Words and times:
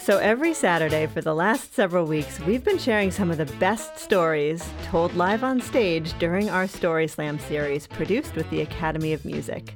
So, 0.00 0.16
every 0.16 0.54
Saturday 0.54 1.06
for 1.06 1.20
the 1.20 1.34
last 1.34 1.74
several 1.74 2.06
weeks, 2.06 2.40
we've 2.40 2.64
been 2.64 2.78
sharing 2.78 3.10
some 3.10 3.30
of 3.30 3.36
the 3.36 3.44
best 3.58 3.98
stories 3.98 4.66
told 4.84 5.14
live 5.14 5.44
on 5.44 5.60
stage 5.60 6.18
during 6.18 6.48
our 6.48 6.66
Story 6.66 7.06
Slam 7.06 7.38
series 7.38 7.86
produced 7.86 8.34
with 8.34 8.48
the 8.48 8.62
Academy 8.62 9.12
of 9.12 9.26
Music. 9.26 9.74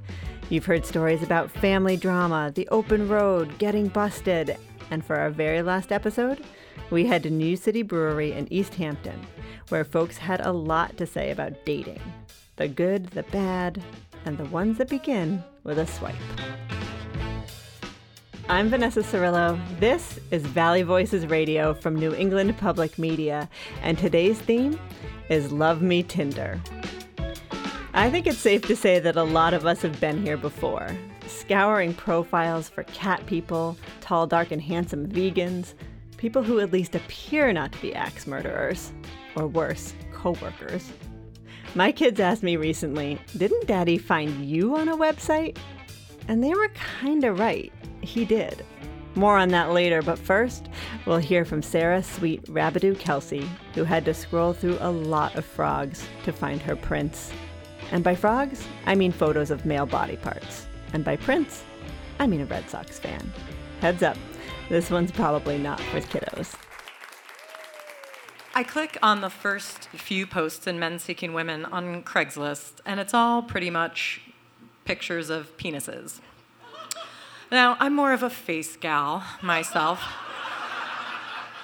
You've 0.48 0.64
heard 0.64 0.86
stories 0.86 1.22
about 1.22 1.50
family 1.50 1.98
drama, 1.98 2.50
the 2.54 2.66
open 2.68 3.06
road, 3.06 3.58
getting 3.58 3.88
busted, 3.88 4.56
and 4.90 5.04
for 5.04 5.16
our 5.16 5.28
very 5.28 5.60
last 5.60 5.92
episode, 5.92 6.42
we 6.90 7.04
head 7.04 7.22
to 7.24 7.30
New 7.30 7.54
City 7.54 7.82
Brewery 7.82 8.32
in 8.32 8.50
Easthampton, 8.50 9.20
where 9.68 9.84
folks 9.84 10.16
had 10.16 10.40
a 10.40 10.52
lot 10.52 10.96
to 10.96 11.06
say 11.06 11.32
about 11.32 11.66
dating 11.66 12.00
the 12.56 12.68
good, 12.68 13.08
the 13.08 13.24
bad, 13.24 13.82
and 14.24 14.38
the 14.38 14.46
ones 14.46 14.78
that 14.78 14.88
begin 14.88 15.44
with 15.64 15.78
a 15.78 15.86
swipe. 15.86 16.14
I'm 18.46 18.68
Vanessa 18.68 19.00
Cirillo. 19.00 19.58
This 19.80 20.20
is 20.30 20.44
Valley 20.44 20.82
Voices 20.82 21.26
Radio 21.26 21.72
from 21.72 21.96
New 21.96 22.14
England 22.14 22.58
Public 22.58 22.98
Media, 22.98 23.48
and 23.80 23.96
today's 23.96 24.38
theme 24.38 24.78
is 25.30 25.50
Love 25.50 25.80
Me 25.80 26.02
Tinder. 26.02 26.60
I 27.94 28.10
think 28.10 28.26
it's 28.26 28.36
safe 28.36 28.60
to 28.66 28.76
say 28.76 28.98
that 28.98 29.16
a 29.16 29.22
lot 29.22 29.54
of 29.54 29.64
us 29.64 29.80
have 29.80 29.98
been 29.98 30.22
here 30.22 30.36
before, 30.36 30.94
scouring 31.26 31.94
profiles 31.94 32.68
for 32.68 32.82
cat 32.82 33.24
people, 33.24 33.78
tall, 34.02 34.26
dark, 34.26 34.52
and 34.52 34.60
handsome 34.60 35.08
vegans, 35.08 35.72
people 36.18 36.42
who 36.42 36.60
at 36.60 36.70
least 36.70 36.94
appear 36.94 37.50
not 37.50 37.72
to 37.72 37.80
be 37.80 37.94
axe 37.94 38.26
murderers, 38.26 38.92
or 39.36 39.46
worse, 39.46 39.94
coworkers. 40.12 40.92
My 41.74 41.90
kids 41.90 42.20
asked 42.20 42.42
me 42.42 42.56
recently, 42.56 43.18
Didn't 43.38 43.66
Daddy 43.66 43.96
find 43.96 44.44
you 44.44 44.76
on 44.76 44.90
a 44.90 44.96
website? 44.98 45.56
And 46.28 46.44
they 46.44 46.52
were 46.54 46.70
kinda 47.00 47.32
right 47.32 47.72
he 48.04 48.24
did. 48.24 48.64
More 49.16 49.36
on 49.36 49.48
that 49.50 49.72
later, 49.72 50.02
but 50.02 50.18
first, 50.18 50.68
we'll 51.06 51.18
hear 51.18 51.44
from 51.44 51.62
Sarah 51.62 52.02
Sweet 52.02 52.44
Rabidou 52.46 52.98
Kelsey, 52.98 53.48
who 53.74 53.84
had 53.84 54.04
to 54.06 54.14
scroll 54.14 54.52
through 54.52 54.78
a 54.80 54.90
lot 54.90 55.36
of 55.36 55.44
frogs 55.44 56.06
to 56.24 56.32
find 56.32 56.60
her 56.62 56.74
prince. 56.74 57.32
And 57.92 58.02
by 58.02 58.16
frogs, 58.16 58.66
I 58.86 58.94
mean 58.96 59.12
photos 59.12 59.50
of 59.50 59.64
male 59.64 59.86
body 59.86 60.16
parts. 60.16 60.66
And 60.92 61.04
by 61.04 61.16
prince, 61.16 61.62
I 62.18 62.26
mean 62.26 62.40
a 62.40 62.46
Red 62.46 62.68
Sox 62.68 62.98
fan. 62.98 63.32
Heads 63.80 64.02
up, 64.02 64.16
this 64.68 64.90
one's 64.90 65.12
probably 65.12 65.58
not 65.58 65.80
for 65.80 66.00
kiddos. 66.00 66.54
I 68.56 68.62
click 68.62 68.98
on 69.02 69.20
the 69.20 69.30
first 69.30 69.88
few 69.88 70.26
posts 70.26 70.66
in 70.66 70.78
Men 70.78 70.98
Seeking 70.98 71.34
Women 71.34 71.64
on 71.64 72.02
Craigslist, 72.02 72.74
and 72.86 72.98
it's 72.98 73.12
all 73.12 73.42
pretty 73.42 73.68
much 73.68 74.20
pictures 74.84 75.28
of 75.28 75.56
penises. 75.56 76.20
Now, 77.50 77.76
I'm 77.78 77.94
more 77.94 78.12
of 78.12 78.22
a 78.22 78.30
face 78.30 78.76
gal 78.76 79.22
myself. 79.42 80.02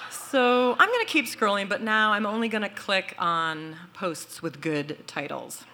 So 0.09 0.77
I'm 0.79 0.87
going 0.87 1.05
to 1.05 1.11
keep 1.11 1.25
scrolling, 1.25 1.67
but 1.67 1.81
now 1.81 2.13
I'm 2.13 2.25
only 2.25 2.47
going 2.47 2.61
to 2.61 2.69
click 2.69 3.15
on 3.19 3.75
posts 3.93 4.41
with 4.41 4.61
good 4.61 5.05
titles. 5.05 5.65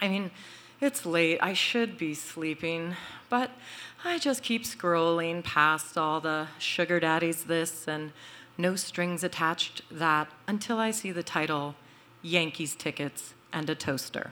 I 0.00 0.08
mean, 0.08 0.30
it's 0.80 1.04
late, 1.04 1.40
I 1.42 1.54
should 1.54 1.98
be 1.98 2.14
sleeping, 2.14 2.94
but 3.28 3.50
I 4.04 4.18
just 4.18 4.44
keep 4.44 4.62
scrolling 4.62 5.42
past 5.42 5.98
all 5.98 6.20
the 6.20 6.46
sugar 6.60 7.00
daddies 7.00 7.44
this 7.44 7.88
and 7.88 8.12
no 8.56 8.76
strings 8.76 9.24
attached 9.24 9.82
that 9.90 10.28
until 10.46 10.78
I 10.78 10.92
see 10.92 11.10
the 11.10 11.24
title 11.24 11.74
Yankees 12.22 12.76
Tickets 12.76 13.34
and 13.52 13.68
a 13.68 13.74
Toaster. 13.74 14.30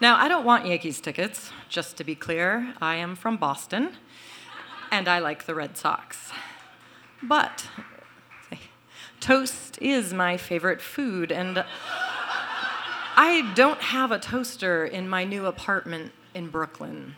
Now, 0.00 0.16
I 0.16 0.26
don't 0.26 0.44
want 0.44 0.66
Yankees 0.66 1.00
tickets, 1.00 1.52
just 1.68 1.96
to 1.98 2.04
be 2.04 2.16
clear. 2.16 2.74
I 2.82 2.96
am 2.96 3.14
from 3.14 3.36
Boston, 3.36 3.92
and 4.90 5.06
I 5.06 5.20
like 5.20 5.46
the 5.46 5.54
Red 5.54 5.76
Sox. 5.76 6.32
But 7.22 7.68
toast 9.20 9.78
is 9.80 10.12
my 10.12 10.36
favorite 10.36 10.80
food, 10.80 11.30
and 11.30 11.64
I 13.16 13.52
don't 13.54 13.80
have 13.80 14.10
a 14.10 14.18
toaster 14.18 14.84
in 14.84 15.08
my 15.08 15.22
new 15.22 15.46
apartment 15.46 16.10
in 16.34 16.48
Brooklyn. 16.48 17.14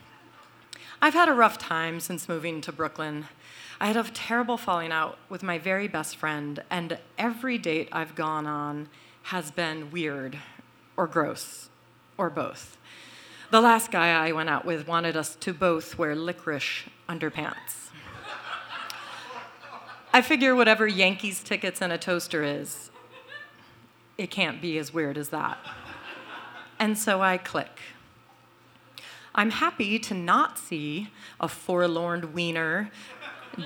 I've 1.00 1.14
had 1.14 1.30
a 1.30 1.34
rough 1.34 1.56
time 1.56 1.98
since 1.98 2.28
moving 2.28 2.60
to 2.60 2.72
Brooklyn. 2.72 3.24
I 3.80 3.86
had 3.86 3.96
a 3.96 4.04
terrible 4.04 4.58
falling 4.58 4.92
out 4.92 5.16
with 5.30 5.42
my 5.42 5.58
very 5.58 5.88
best 5.88 6.16
friend, 6.16 6.62
and 6.68 6.98
every 7.16 7.56
date 7.56 7.88
I've 7.90 8.14
gone 8.14 8.46
on 8.46 8.90
has 9.22 9.50
been 9.50 9.90
weird 9.90 10.38
or 10.94 11.06
gross 11.06 11.70
or 12.18 12.30
both. 12.30 12.76
The 13.50 13.60
last 13.60 13.90
guy 13.90 14.08
I 14.08 14.32
went 14.32 14.48
out 14.48 14.64
with 14.64 14.88
wanted 14.88 15.16
us 15.16 15.36
to 15.36 15.52
both 15.52 15.96
wear 15.96 16.16
licorice 16.16 16.84
underpants. 17.08 17.90
I 20.12 20.22
figure 20.22 20.56
whatever 20.56 20.86
Yankees 20.86 21.42
tickets 21.42 21.80
and 21.82 21.92
a 21.92 21.98
toaster 21.98 22.42
is, 22.42 22.90
it 24.18 24.30
can't 24.30 24.62
be 24.62 24.78
as 24.78 24.92
weird 24.92 25.18
as 25.18 25.28
that. 25.28 25.58
And 26.78 26.96
so 26.96 27.20
I 27.22 27.36
click. 27.36 27.80
I'm 29.34 29.50
happy 29.50 29.98
to 29.98 30.14
not 30.14 30.58
see 30.58 31.10
a 31.38 31.48
forlorn 31.48 32.32
wiener 32.32 32.90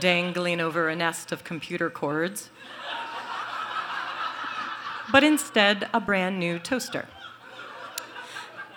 dangling 0.00 0.60
over 0.60 0.88
a 0.88 0.96
nest 0.96 1.32
of 1.32 1.44
computer 1.44 1.88
cords, 1.88 2.50
but 5.12 5.22
instead 5.22 5.88
a 5.94 6.00
brand 6.00 6.38
new 6.38 6.58
toaster. 6.58 7.06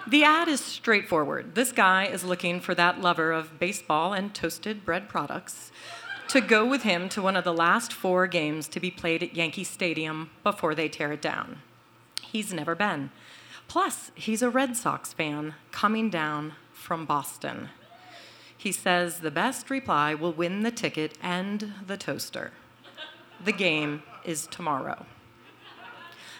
The 0.05 0.23
ad 0.25 0.49
is 0.49 0.59
straightforward. 0.59 1.55
This 1.55 1.71
guy 1.71 2.05
is 2.05 2.25
looking 2.25 2.59
for 2.59 2.75
that 2.75 2.99
lover 2.99 3.31
of 3.31 3.57
baseball 3.57 4.13
and 4.13 4.33
toasted 4.33 4.83
bread 4.83 5.07
products 5.07 5.71
to 6.27 6.41
go 6.41 6.65
with 6.65 6.83
him 6.83 7.07
to 7.09 7.21
one 7.21 7.37
of 7.37 7.45
the 7.45 7.53
last 7.53 7.93
four 7.93 8.27
games 8.27 8.67
to 8.69 8.79
be 8.81 8.91
played 8.91 9.23
at 9.23 9.35
Yankee 9.35 9.63
Stadium 9.63 10.29
before 10.43 10.75
they 10.75 10.89
tear 10.89 11.13
it 11.13 11.21
down. 11.21 11.61
He's 12.21 12.51
never 12.51 12.75
been. 12.75 13.11
Plus, 13.69 14.11
he's 14.15 14.41
a 14.41 14.49
Red 14.49 14.75
Sox 14.75 15.13
fan 15.13 15.55
coming 15.71 16.09
down 16.09 16.53
from 16.73 17.05
Boston. 17.05 17.69
He 18.57 18.71
says 18.71 19.19
the 19.19 19.31
best 19.31 19.69
reply 19.69 20.13
will 20.13 20.33
win 20.33 20.63
the 20.63 20.71
ticket 20.71 21.17
and 21.21 21.73
the 21.85 21.97
toaster. 21.97 22.51
The 23.43 23.53
game 23.53 24.03
is 24.25 24.47
tomorrow. 24.47 25.05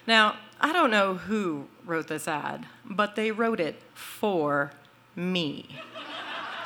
Now, 0.05 0.37
I 0.59 0.73
don't 0.73 0.91
know 0.91 1.15
who 1.15 1.67
wrote 1.85 2.07
this 2.07 2.27
ad, 2.27 2.65
but 2.85 3.15
they 3.15 3.31
wrote 3.31 3.59
it 3.59 3.81
for 3.93 4.71
me. 5.15 5.79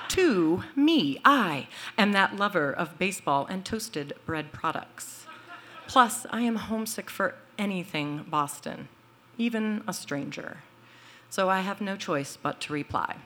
to 0.10 0.64
me. 0.76 1.20
I 1.26 1.68
am 1.98 2.12
that 2.14 2.36
lover 2.38 2.72
of 2.72 2.98
baseball 2.98 3.46
and 3.50 3.66
toasted 3.66 4.14
bread 4.26 4.54
products. 4.54 5.26
Plus, 5.88 6.26
I 6.32 6.42
am 6.42 6.56
homesick 6.56 7.10
for 7.10 7.36
anything 7.58 8.26
Boston, 8.30 8.88
even 9.38 9.84
a 9.88 9.94
stranger. 9.94 10.58
So 11.30 11.50
I 11.50 11.62
have 11.62 11.82
no 11.82 11.96
choice 11.96 12.38
but 12.42 12.62
to 12.62 12.74
reply. 12.74 13.18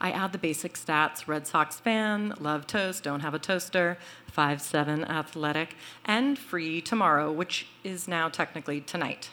I 0.00 0.10
add 0.10 0.32
the 0.32 0.38
basic 0.38 0.74
stats 0.74 1.26
Red 1.26 1.46
Sox 1.46 1.80
fan, 1.80 2.34
love 2.38 2.66
toast, 2.66 3.04
don't 3.04 3.20
have 3.20 3.34
a 3.34 3.38
toaster, 3.38 3.98
five 4.26 4.62
seven 4.62 5.04
athletic, 5.04 5.74
and 6.04 6.38
free 6.38 6.80
tomorrow, 6.80 7.32
which 7.32 7.66
is 7.82 8.06
now 8.06 8.28
technically 8.28 8.80
tonight. 8.80 9.30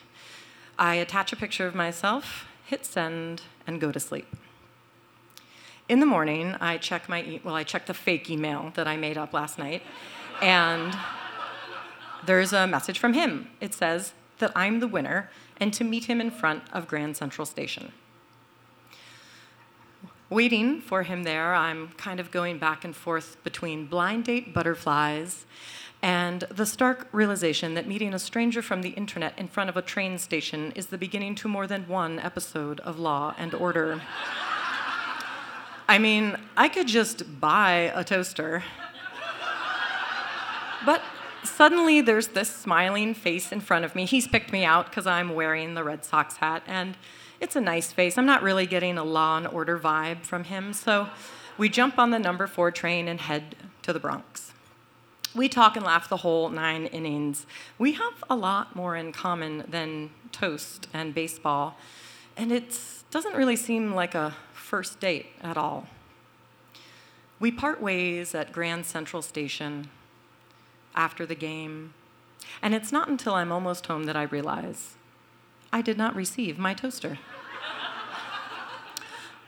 I 0.79 0.95
attach 0.95 1.33
a 1.33 1.35
picture 1.35 1.65
of 1.65 1.73
myself, 1.73 2.45
hit 2.65 2.85
send, 2.85 3.43
and 3.65 3.81
go 3.81 3.91
to 3.91 3.99
sleep. 3.99 4.27
In 5.89 5.99
the 5.99 6.05
morning, 6.05 6.55
I 6.59 6.77
check 6.77 7.07
my 7.09 7.23
e- 7.23 7.41
well, 7.43 7.55
I 7.55 7.63
check 7.63 7.85
the 7.85 7.93
fake 7.93 8.29
email 8.29 8.71
that 8.75 8.87
I 8.87 8.97
made 8.97 9.17
up 9.17 9.33
last 9.33 9.57
night, 9.57 9.81
and 10.41 10.95
there's 12.25 12.53
a 12.53 12.67
message 12.67 12.99
from 12.99 13.13
him. 13.13 13.47
It 13.61 13.73
says 13.73 14.13
that 14.39 14.51
I'm 14.55 14.79
the 14.79 14.87
winner 14.87 15.29
and 15.59 15.73
to 15.73 15.83
meet 15.83 16.05
him 16.05 16.21
in 16.21 16.29
front 16.29 16.63
of 16.71 16.87
Grand 16.87 17.17
Central 17.17 17.45
Station. 17.45 17.91
Waiting 20.29 20.81
for 20.81 21.03
him 21.03 21.23
there, 21.23 21.55
I'm 21.55 21.89
kind 21.93 22.19
of 22.19 22.31
going 22.31 22.59
back 22.59 22.83
and 22.83 22.93
forth 22.93 23.41
between 23.43 23.85
blind 23.85 24.25
date 24.25 24.53
butterflies 24.53 25.45
and 26.01 26.41
the 26.49 26.65
stark 26.65 27.07
realization 27.11 27.73
that 27.73 27.87
meeting 27.87 28.13
a 28.13 28.19
stranger 28.19 28.61
from 28.61 28.81
the 28.81 28.89
internet 28.89 29.33
in 29.37 29.47
front 29.47 29.69
of 29.69 29.77
a 29.77 29.81
train 29.81 30.17
station 30.17 30.71
is 30.75 30.87
the 30.87 30.97
beginning 30.97 31.35
to 31.35 31.47
more 31.47 31.65
than 31.65 31.87
one 31.87 32.19
episode 32.19 32.79
of 32.81 32.99
Law 32.99 33.33
and 33.37 33.53
Order. 33.53 34.01
I 35.89 35.97
mean, 35.97 36.37
I 36.55 36.69
could 36.69 36.87
just 36.87 37.39
buy 37.39 37.91
a 37.95 38.03
toaster. 38.03 38.63
But 40.85 41.01
suddenly 41.43 42.01
there's 42.01 42.27
this 42.27 42.49
smiling 42.49 43.13
face 43.13 43.51
in 43.51 43.61
front 43.61 43.85
of 43.85 43.95
me. 43.95 44.05
He's 44.05 44.27
picked 44.27 44.51
me 44.51 44.63
out 44.63 44.89
because 44.89 45.07
I'm 45.07 45.33
wearing 45.33 45.73
the 45.73 45.83
Red 45.83 46.05
Sox 46.05 46.37
hat, 46.37 46.61
and 46.67 46.95
it's 47.39 47.55
a 47.55 47.61
nice 47.61 47.91
face. 47.91 48.17
I'm 48.17 48.25
not 48.25 48.43
really 48.43 48.65
getting 48.65 48.97
a 48.97 49.03
law 49.03 49.37
and 49.37 49.47
order 49.47 49.79
vibe 49.79 50.23
from 50.23 50.43
him, 50.43 50.73
so 50.73 51.09
we 51.57 51.69
jump 51.69 51.97
on 51.97 52.11
the 52.11 52.19
number 52.19 52.47
four 52.47 52.69
train 52.71 53.07
and 53.07 53.19
head 53.19 53.55
to 53.83 53.93
the 53.93 53.99
Bronx. 53.99 54.53
We 55.35 55.49
talk 55.49 55.75
and 55.75 55.85
laugh 55.85 56.09
the 56.09 56.17
whole 56.17 56.49
nine 56.49 56.87
innings. 56.87 57.45
We 57.77 57.93
have 57.93 58.23
a 58.29 58.35
lot 58.35 58.75
more 58.75 58.95
in 58.95 59.11
common 59.11 59.65
than 59.67 60.09
toast 60.31 60.87
and 60.93 61.13
baseball, 61.13 61.77
and 62.35 62.51
it 62.51 62.79
doesn't 63.11 63.35
really 63.35 63.55
seem 63.55 63.93
like 63.93 64.15
a 64.15 64.35
first 64.53 64.99
date 64.99 65.27
at 65.41 65.57
all. 65.57 65.87
We 67.39 67.51
part 67.51 67.81
ways 67.81 68.33
at 68.33 68.51
Grand 68.51 68.85
Central 68.85 69.21
Station, 69.21 69.89
after 70.97 71.25
the 71.25 71.35
game. 71.35 71.93
And 72.61 72.73
it's 72.73 72.91
not 72.91 73.07
until 73.07 73.35
I'm 73.35 73.51
almost 73.51 73.85
home 73.85 74.05
that 74.05 74.17
I 74.17 74.23
realize 74.23 74.95
I 75.71 75.81
did 75.81 75.97
not 75.97 76.15
receive 76.15 76.57
my 76.57 76.73
toaster. 76.73 77.19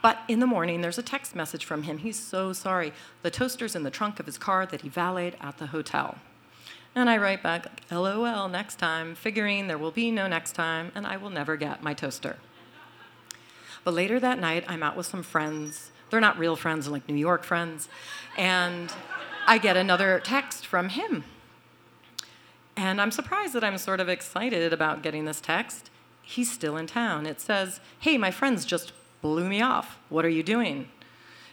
But 0.02 0.20
in 0.28 0.40
the 0.40 0.48
morning, 0.48 0.82
there's 0.82 0.98
a 0.98 1.04
text 1.04 1.36
message 1.36 1.66
from 1.66 1.84
him. 1.84 2.00
He's 2.00 2.18
so 2.18 2.54
sorry. 2.54 2.94
The 3.22 3.32
toaster's 3.32 3.76
in 3.76 3.84
the 3.84 3.92
trunk 3.92 4.20
of 4.20 4.26
his 4.26 4.38
car 4.38 4.66
that 4.66 4.82
he 4.82 4.90
valeted 4.90 5.36
at 5.42 5.58
the 5.58 5.68
hotel. 5.68 6.18
And 6.96 7.10
I 7.10 7.18
write 7.18 7.44
back, 7.44 7.82
LOL, 7.92 8.48
next 8.48 8.80
time, 8.80 9.14
figuring 9.14 9.68
there 9.68 9.78
will 9.78 9.92
be 9.92 10.10
no 10.10 10.28
next 10.28 10.54
time, 10.54 10.92
and 10.96 11.06
I 11.06 11.18
will 11.18 11.30
never 11.30 11.56
get 11.56 11.84
my 11.84 11.94
toaster. 11.94 12.38
But 13.84 13.94
later 13.94 14.20
that 14.20 14.40
night, 14.40 14.64
I'm 14.68 14.84
out 14.84 14.98
with 14.98 15.06
some 15.06 15.24
friends. 15.24 15.92
They're 16.10 16.20
not 16.20 16.40
real 16.40 16.56
friends, 16.56 16.88
like 16.88 17.08
New 17.08 17.16
York 17.16 17.44
friends. 17.44 17.90
And 18.38 18.92
I 19.46 19.58
get 19.58 19.78
another 19.78 20.20
text 20.24 20.66
from 20.66 20.90
him. 20.90 21.24
And 22.76 23.02
I'm 23.02 23.12
surprised 23.12 23.54
that 23.54 23.64
I'm 23.64 23.78
sort 23.78 24.00
of 24.00 24.10
excited 24.10 24.74
about 24.74 25.04
getting 25.04 25.26
this 25.26 25.42
text. 25.42 25.90
He's 26.22 26.52
still 26.52 26.78
in 26.78 26.88
town. 26.88 27.26
It 27.26 27.42
says, 27.42 27.80
Hey, 28.00 28.18
my 28.18 28.32
friends 28.32 28.66
just 28.66 28.94
blew 29.22 29.48
me 29.48 29.62
off. 29.62 29.98
What 30.10 30.26
are 30.26 30.30
you 30.30 30.44
doing? 30.44 30.90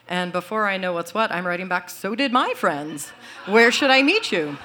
And 0.08 0.32
before 0.32 0.66
I 0.66 0.76
know 0.76 0.92
what's 0.92 1.14
what, 1.14 1.32
I'm 1.32 1.46
writing 1.46 1.68
back, 1.68 1.90
So 1.90 2.14
did 2.14 2.32
my 2.32 2.54
friends. 2.54 3.10
Where 3.46 3.72
should 3.72 3.90
I 3.90 4.02
meet 4.02 4.30
you? 4.30 4.56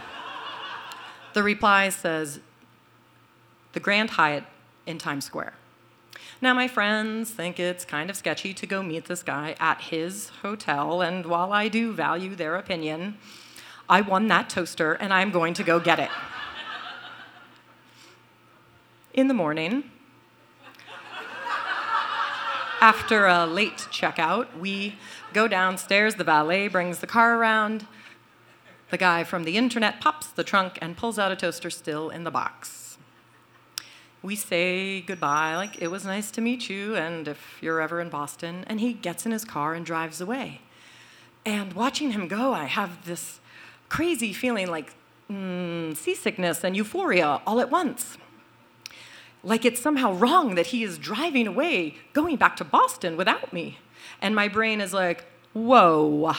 The 1.33 1.44
reply 1.44 1.89
says, 1.89 2.39
The 3.74 3.80
Grand 3.80 4.12
Hyatt 4.12 4.44
in 4.86 4.98
Times 4.98 5.25
Square. 5.25 5.53
Now, 6.42 6.53
my 6.53 6.68
friends 6.68 7.30
think 7.30 7.59
it's 7.59 7.86
kind 7.86 8.09
of 8.09 8.15
sketchy 8.15 8.53
to 8.53 8.65
go 8.65 8.81
meet 8.81 9.06
this 9.06 9.21
guy 9.21 9.56
at 9.59 9.81
his 9.81 10.30
hotel, 10.42 11.01
and 11.01 11.25
while 11.27 11.54
I 11.54 11.68
do 11.68 11.94
value 11.94 12.36
their 12.36 12.56
opinion, 12.56 13.18
I 13.92 14.00
won 14.00 14.27
that 14.27 14.50
toaster 14.50 14.94
and 14.94 15.13
I'm 15.13 15.31
going 15.31 15.54
to 15.56 15.63
go 15.63 15.77
get 15.77 16.00
it. 16.00 16.09
In 19.13 19.27
the 19.27 19.33
morning, 19.33 19.91
after 22.81 23.28
a 23.28 23.45
late 23.45 23.88
checkout, 23.92 24.57
we 24.57 24.95
go 25.33 25.48
downstairs. 25.48 26.16
The 26.16 26.24
valet 26.24 26.68
brings 26.68 26.98
the 26.98 27.07
car 27.07 27.38
around. 27.38 27.86
The 28.89 28.98
guy 28.98 29.24
from 29.24 29.44
the 29.44 29.56
internet 29.56 30.01
pops 30.01 30.28
the 30.28 30.44
trunk 30.44 30.80
and 30.81 30.98
pulls 30.98 31.19
out 31.19 31.31
a 31.31 31.36
toaster 31.36 31.69
still 31.69 32.10
in 32.10 32.24
the 32.24 32.31
box. 32.31 32.98
We 34.24 34.36
say 34.36 35.01
goodbye, 35.01 35.56
like 35.56 35.80
it 35.80 35.89
was 35.89 36.06
nice 36.06 36.31
to 36.31 36.42
meet 36.42 36.69
you, 36.69 36.95
and 36.95 37.28
if 37.28 37.60
you're 37.62 37.80
ever 37.80 38.01
in 38.01 38.10
Boston, 38.10 38.66
and 38.68 38.80
he 38.80 38.94
gets 38.94 39.25
in 39.25 39.31
his 39.31 39.45
car 39.45 39.74
and 39.74 39.86
drives 39.86 40.19
away. 40.19 40.62
And 41.45 41.74
watching 41.74 42.12
him 42.12 42.28
go, 42.28 42.54
I 42.54 42.66
have 42.66 43.06
this 43.06 43.39
crazy 43.89 44.33
feeling 44.33 44.68
like 44.68 44.94
mm, 45.30 45.95
seasickness 45.95 46.63
and 46.63 46.75
euphoria 46.75 47.42
all 47.45 47.60
at 47.60 47.69
once 47.69 48.18
like 49.44 49.66
it's 49.66 49.82
somehow 49.82 50.14
wrong 50.14 50.56
that 50.56 50.68
he 50.68 50.84
is 50.84 50.98
driving 50.98 51.48
away, 51.48 51.96
going 52.14 52.36
back 52.36 52.56
to 52.58 52.64
Boston 52.64 53.18
without 53.18 53.52
me. 53.52 53.80
And 54.22 54.36
my 54.36 54.48
brain 54.48 54.82
is 54.82 54.94
like, 54.94 55.26
whoa, 55.54 56.36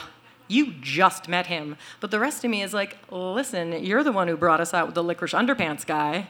you 0.48 0.74
just 0.80 1.28
met 1.28 1.46
him. 1.46 1.76
But 2.00 2.10
the 2.10 2.20
rest 2.20 2.44
of 2.44 2.50
me 2.50 2.62
is 2.62 2.72
like, 2.72 2.96
listen, 3.10 3.84
you're 3.84 4.04
the 4.04 4.12
one 4.12 4.28
who 4.28 4.36
brought 4.36 4.60
us 4.60 4.72
out 4.72 4.86
with 4.86 4.94
the 4.94 5.02
licorice 5.02 5.32
underpants 5.32 5.84
guy. 5.84 6.28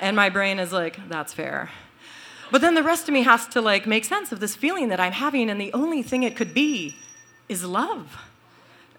And 0.00 0.16
my 0.16 0.28
brain 0.28 0.58
is 0.58 0.72
like, 0.72 0.98
that's 1.08 1.34
fair. 1.34 1.70
But 2.50 2.60
then 2.62 2.74
the 2.74 2.82
rest 2.82 3.08
of 3.08 3.14
me 3.14 3.22
has 3.22 3.46
to 3.48 3.60
like 3.60 3.86
make 3.86 4.04
sense 4.04 4.32
of 4.32 4.40
this 4.40 4.56
feeling 4.56 4.88
that 4.88 5.00
I'm 5.00 5.12
having, 5.12 5.50
and 5.50 5.60
the 5.60 5.72
only 5.72 6.02
thing 6.02 6.22
it 6.22 6.36
could 6.36 6.54
be 6.54 6.96
is 7.48 7.64
love. 7.64 8.27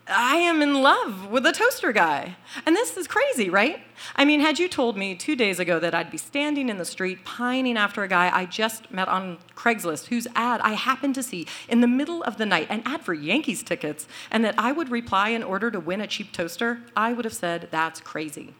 I 0.10 0.38
am 0.38 0.62
in 0.62 0.82
love 0.82 1.30
with 1.30 1.44
the 1.44 1.52
toaster 1.52 1.92
guy. 1.92 2.36
And 2.66 2.76
this 2.76 2.98
is 2.98 3.08
crazy, 3.08 3.50
right? 3.50 3.82
I 4.16 4.26
mean, 4.26 4.40
had 4.40 4.58
you 4.58 4.68
told 4.68 4.98
me 4.98 5.14
two 5.14 5.36
days 5.36 5.60
ago 5.60 5.80
that 5.80 5.94
I'd 5.94 6.10
be 6.10 6.18
standing 6.18 6.70
in 6.70 6.78
the 6.78 6.86
street 6.86 7.24
pining 7.24 7.78
after 7.78 8.02
a 8.04 8.08
guy 8.08 8.36
I 8.36 8.46
just 8.46 8.92
met 8.92 9.08
on 9.08 9.38
Craigslist 9.56 10.08
whose 10.08 10.28
ad 10.36 10.62
I 10.62 10.74
happened 10.74 11.16
to 11.16 11.24
see 11.24 11.46
in 11.68 11.82
the 11.82 11.88
middle 11.88 12.24
of 12.24 12.38
the 12.38 12.46
night, 12.46 12.68
an 12.70 12.82
ad 12.86 13.02
for 13.02 13.14
Yankees 13.14 13.62
tickets, 13.62 14.08
and 14.32 14.44
that 14.44 14.56
I 14.58 14.72
would 14.72 14.90
reply 14.90 15.30
in 15.30 15.44
order 15.44 15.70
to 15.70 15.80
win 15.80 16.02
a 16.02 16.08
cheap 16.08 16.32
toaster, 16.32 16.80
I 16.96 17.14
would 17.14 17.26
have 17.26 17.34
said, 17.34 17.68
that's 17.70 18.02
crazy. 18.02 18.56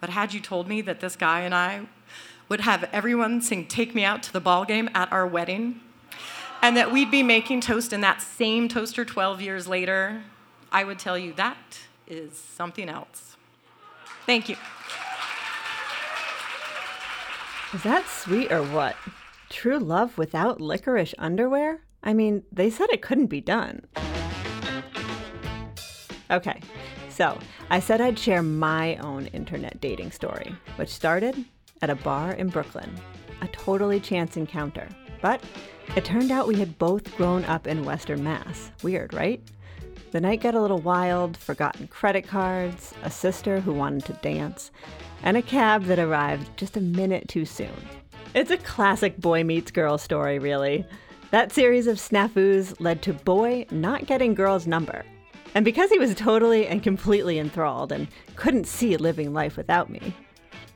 But 0.00 0.10
had 0.10 0.32
you 0.32 0.40
told 0.40 0.66
me 0.68 0.80
that 0.82 1.00
this 1.00 1.16
guy 1.16 1.40
and 1.40 1.54
I 1.54 1.86
would 2.48 2.60
have 2.60 2.88
everyone 2.92 3.42
sing 3.42 3.66
Take 3.66 3.94
Me 3.94 4.04
Out 4.04 4.22
to 4.24 4.32
the 4.32 4.40
Ball 4.40 4.64
Game 4.64 4.88
at 4.94 5.10
our 5.12 5.26
wedding, 5.26 5.80
and 6.62 6.76
that 6.76 6.92
we'd 6.92 7.10
be 7.10 7.22
making 7.22 7.60
toast 7.60 7.92
in 7.92 8.00
that 8.00 8.20
same 8.20 8.68
toaster 8.68 9.04
12 9.04 9.40
years 9.40 9.68
later, 9.68 10.22
I 10.72 10.84
would 10.84 10.98
tell 10.98 11.18
you 11.18 11.32
that 11.34 11.80
is 12.06 12.36
something 12.36 12.88
else. 12.88 13.36
Thank 14.26 14.48
you. 14.48 14.56
Is 17.74 17.82
that 17.82 18.06
sweet 18.08 18.50
or 18.50 18.62
what? 18.62 18.96
True 19.48 19.78
love 19.78 20.16
without 20.18 20.60
licorice 20.60 21.14
underwear? 21.18 21.80
I 22.02 22.14
mean, 22.14 22.42
they 22.52 22.70
said 22.70 22.88
it 22.90 23.02
couldn't 23.02 23.26
be 23.26 23.40
done. 23.40 23.84
Okay, 26.30 26.60
so 27.08 27.38
I 27.70 27.80
said 27.80 28.00
I'd 28.00 28.18
share 28.18 28.42
my 28.42 28.96
own 28.96 29.26
internet 29.26 29.80
dating 29.80 30.10
story, 30.10 30.54
which 30.76 30.88
started 30.88 31.44
at 31.82 31.90
a 31.90 31.94
bar 31.96 32.32
in 32.32 32.48
Brooklyn. 32.48 32.92
A 33.42 33.48
totally 33.48 34.00
chance 34.00 34.36
encounter. 34.36 34.88
But 35.26 35.42
it 35.96 36.04
turned 36.04 36.30
out 36.30 36.46
we 36.46 36.60
had 36.60 36.78
both 36.78 37.16
grown 37.16 37.44
up 37.46 37.66
in 37.66 37.84
Western 37.84 38.22
Mass. 38.22 38.70
Weird, 38.84 39.12
right? 39.12 39.42
The 40.12 40.20
night 40.20 40.40
got 40.40 40.54
a 40.54 40.60
little 40.60 40.78
wild, 40.78 41.36
forgotten 41.36 41.88
credit 41.88 42.28
cards, 42.28 42.94
a 43.02 43.10
sister 43.10 43.58
who 43.58 43.72
wanted 43.72 44.04
to 44.04 44.12
dance, 44.22 44.70
and 45.24 45.36
a 45.36 45.42
cab 45.42 45.86
that 45.86 45.98
arrived 45.98 46.56
just 46.56 46.76
a 46.76 46.80
minute 46.80 47.26
too 47.26 47.44
soon. 47.44 47.74
It's 48.34 48.52
a 48.52 48.56
classic 48.58 49.16
boy 49.16 49.42
meets 49.42 49.72
girl 49.72 49.98
story, 49.98 50.38
really. 50.38 50.86
That 51.32 51.50
series 51.50 51.88
of 51.88 51.96
snafus 51.96 52.76
led 52.78 53.02
to 53.02 53.12
Boy 53.12 53.66
not 53.72 54.06
getting 54.06 54.32
girl's 54.32 54.68
number. 54.68 55.04
And 55.56 55.64
because 55.64 55.90
he 55.90 55.98
was 55.98 56.14
totally 56.14 56.68
and 56.68 56.84
completely 56.84 57.40
enthralled 57.40 57.90
and 57.90 58.06
couldn't 58.36 58.68
see 58.68 58.96
living 58.96 59.32
life 59.32 59.56
without 59.56 59.90
me, 59.90 60.14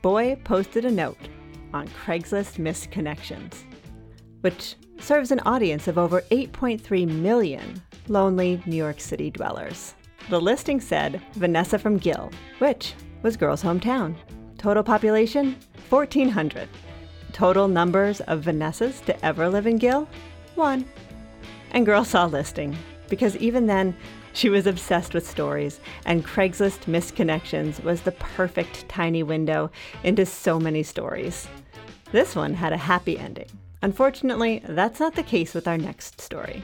Boy 0.01 0.35
posted 0.43 0.83
a 0.83 0.91
note 0.91 1.29
on 1.73 1.87
Craigslist 1.87 2.59
Missed 2.59 2.91
Connections, 2.91 3.63
which 4.41 4.75
serves 4.99 5.31
an 5.31 5.39
audience 5.41 5.87
of 5.87 5.97
over 5.97 6.21
8.3 6.31 7.07
million 7.07 7.81
lonely 8.07 8.61
New 8.65 8.75
York 8.75 8.99
City 8.99 9.31
dwellers. 9.31 9.95
The 10.29 10.39
listing 10.39 10.79
said 10.79 11.21
Vanessa 11.33 11.79
from 11.79 11.97
Gill, 11.97 12.31
which 12.59 12.93
was 13.23 13.37
Girl's 13.37 13.63
hometown. 13.63 14.15
Total 14.57 14.83
population 14.83 15.55
1,400. 15.89 16.69
Total 17.33 17.67
numbers 17.67 18.21
of 18.21 18.43
Vanessas 18.43 19.03
to 19.05 19.25
ever 19.25 19.49
live 19.49 19.65
in 19.65 19.77
Gill? 19.77 20.07
One. 20.55 20.85
And 21.71 21.85
Girl 21.85 22.03
saw 22.03 22.25
listing, 22.25 22.77
because 23.09 23.35
even 23.37 23.65
then, 23.65 23.95
she 24.33 24.49
was 24.49 24.67
obsessed 24.67 25.13
with 25.13 25.27
stories, 25.27 25.79
and 26.05 26.25
Craigslist 26.25 26.87
Missed 26.87 27.15
Connections 27.15 27.81
was 27.81 28.01
the 28.01 28.11
perfect 28.13 28.87
tiny 28.87 29.23
window 29.23 29.71
into 30.03 30.25
so 30.25 30.59
many 30.59 30.83
stories. 30.83 31.47
This 32.11 32.35
one 32.35 32.55
had 32.55 32.73
a 32.73 32.77
happy 32.77 33.17
ending. 33.17 33.47
Unfortunately, 33.81 34.61
that's 34.67 34.99
not 34.99 35.15
the 35.15 35.23
case 35.23 35.53
with 35.53 35.67
our 35.67 35.77
next 35.77 36.19
story. 36.19 36.61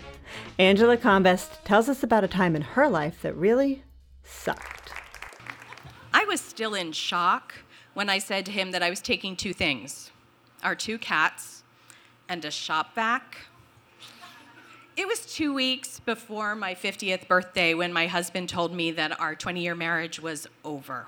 Angela 0.59 0.97
Combest 0.97 1.63
tells 1.63 1.87
us 1.87 2.03
about 2.03 2.25
a 2.25 2.27
time 2.27 2.55
in 2.55 2.61
her 2.61 2.89
life 2.89 3.21
that 3.21 3.33
really 3.35 3.83
sucked. 4.23 4.91
I 6.13 6.25
was 6.25 6.41
still 6.41 6.73
in 6.73 6.91
shock 6.91 7.55
when 7.93 8.09
I 8.09 8.19
said 8.19 8.45
to 8.47 8.51
him 8.51 8.71
that 8.71 8.83
I 8.83 8.89
was 8.89 9.01
taking 9.01 9.35
two 9.35 9.53
things 9.53 10.11
our 10.63 10.75
two 10.75 10.97
cats 10.97 11.63
and 12.27 12.43
a 12.43 12.51
shop 12.51 12.93
vac. 12.93 13.37
It 14.97 15.07
was 15.07 15.25
two 15.25 15.53
weeks 15.53 15.99
before 15.99 16.55
my 16.55 16.73
50th 16.73 17.27
birthday 17.27 17.73
when 17.73 17.93
my 17.93 18.07
husband 18.07 18.49
told 18.49 18.73
me 18.73 18.91
that 18.91 19.19
our 19.19 19.35
20 19.35 19.61
year 19.61 19.75
marriage 19.75 20.19
was 20.19 20.47
over. 20.65 21.07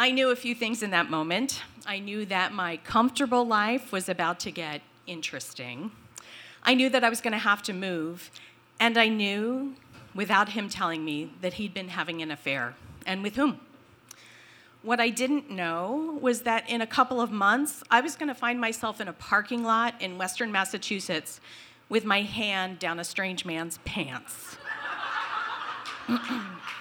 I 0.00 0.12
knew 0.12 0.30
a 0.30 0.36
few 0.36 0.54
things 0.54 0.82
in 0.82 0.92
that 0.92 1.10
moment. 1.10 1.60
I 1.84 1.98
knew 1.98 2.24
that 2.24 2.54
my 2.54 2.78
comfortable 2.78 3.46
life 3.46 3.92
was 3.92 4.08
about 4.08 4.40
to 4.40 4.50
get 4.50 4.80
interesting. 5.06 5.90
I 6.62 6.72
knew 6.72 6.88
that 6.88 7.04
I 7.04 7.10
was 7.10 7.20
going 7.20 7.34
to 7.34 7.38
have 7.38 7.62
to 7.64 7.74
move, 7.74 8.30
and 8.80 8.96
I 8.96 9.08
knew, 9.08 9.74
without 10.14 10.48
him 10.48 10.70
telling 10.70 11.04
me, 11.04 11.34
that 11.42 11.52
he'd 11.52 11.74
been 11.74 11.88
having 11.88 12.22
an 12.22 12.30
affair, 12.30 12.76
and 13.04 13.22
with 13.22 13.36
whom. 13.36 13.60
What 14.80 15.00
I 15.00 15.10
didn't 15.10 15.50
know 15.50 16.18
was 16.22 16.44
that 16.44 16.66
in 16.66 16.80
a 16.80 16.86
couple 16.86 17.20
of 17.20 17.30
months, 17.30 17.84
I 17.90 18.00
was 18.00 18.16
going 18.16 18.28
to 18.28 18.34
find 18.34 18.58
myself 18.58 19.02
in 19.02 19.08
a 19.08 19.12
parking 19.12 19.64
lot 19.64 20.00
in 20.00 20.16
Western 20.16 20.50
Massachusetts 20.50 21.42
with 21.90 22.06
my 22.06 22.22
hand 22.22 22.78
down 22.78 22.98
a 22.98 23.04
strange 23.04 23.44
man's 23.44 23.76
pants. 23.84 24.56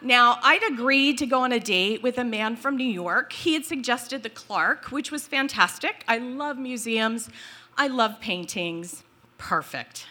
Now, 0.00 0.38
I'd 0.42 0.62
agreed 0.62 1.18
to 1.18 1.26
go 1.26 1.42
on 1.42 1.50
a 1.50 1.58
date 1.58 2.02
with 2.02 2.18
a 2.18 2.24
man 2.24 2.54
from 2.54 2.76
New 2.76 2.84
York. 2.84 3.32
He 3.32 3.54
had 3.54 3.64
suggested 3.64 4.22
the 4.22 4.30
Clark, 4.30 4.92
which 4.92 5.10
was 5.10 5.26
fantastic. 5.26 6.04
I 6.06 6.18
love 6.18 6.56
museums, 6.56 7.28
I 7.76 7.88
love 7.88 8.20
paintings. 8.20 9.02
Perfect. 9.38 10.06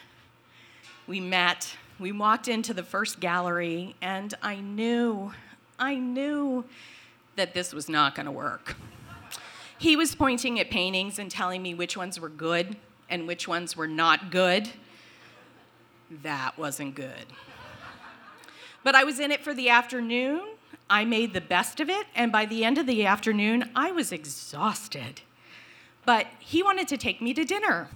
We 1.06 1.22
met, 1.22 1.78
We 2.00 2.12
walked 2.12 2.48
into 2.48 2.74
the 2.76 2.84
first 2.84 3.20
gallery, 3.20 3.96
and 4.02 4.34
I 4.44 4.58
knew, 4.58 5.32
I 5.80 5.96
knew 5.96 6.66
that 7.38 7.56
this 7.56 7.74
was 7.74 7.90
not 7.90 8.14
going 8.14 8.28
to 8.28 8.32
work. 8.32 8.76
He 9.80 9.96
was 9.96 10.14
pointing 10.14 10.60
at 10.60 10.70
paintings 10.70 11.18
and 11.18 11.32
telling 11.32 11.62
me 11.62 11.74
which 11.74 11.98
ones 11.98 12.20
were 12.20 12.30
good 12.30 12.78
and 13.10 13.28
which 13.28 13.48
ones 13.48 13.76
were 13.76 13.88
not 13.88 14.32
good. 14.32 14.70
That 16.24 16.58
wasn't 16.58 16.94
good. 16.96 17.26
But 18.84 18.96
I 18.96 19.04
was 19.04 19.20
in 19.20 19.32
it 19.32 19.44
for 19.44 19.54
the 19.54 19.70
afternoon. 19.70 20.42
I 20.90 21.04
made 21.04 21.34
the 21.34 21.42
best 21.42 21.80
of 21.80 21.90
it, 21.90 22.08
and 22.16 22.32
by 22.32 22.46
the 22.46 22.64
end 22.64 22.78
of 22.78 22.86
the 22.86 23.06
afternoon, 23.06 23.70
I 23.76 23.92
was 23.92 24.12
exhausted. 24.12 25.22
But 26.06 26.28
he 26.40 26.64
wanted 26.64 26.88
to 26.88 26.98
take 26.98 27.22
me 27.22 27.34
to 27.34 27.44
dinner. 27.44 27.90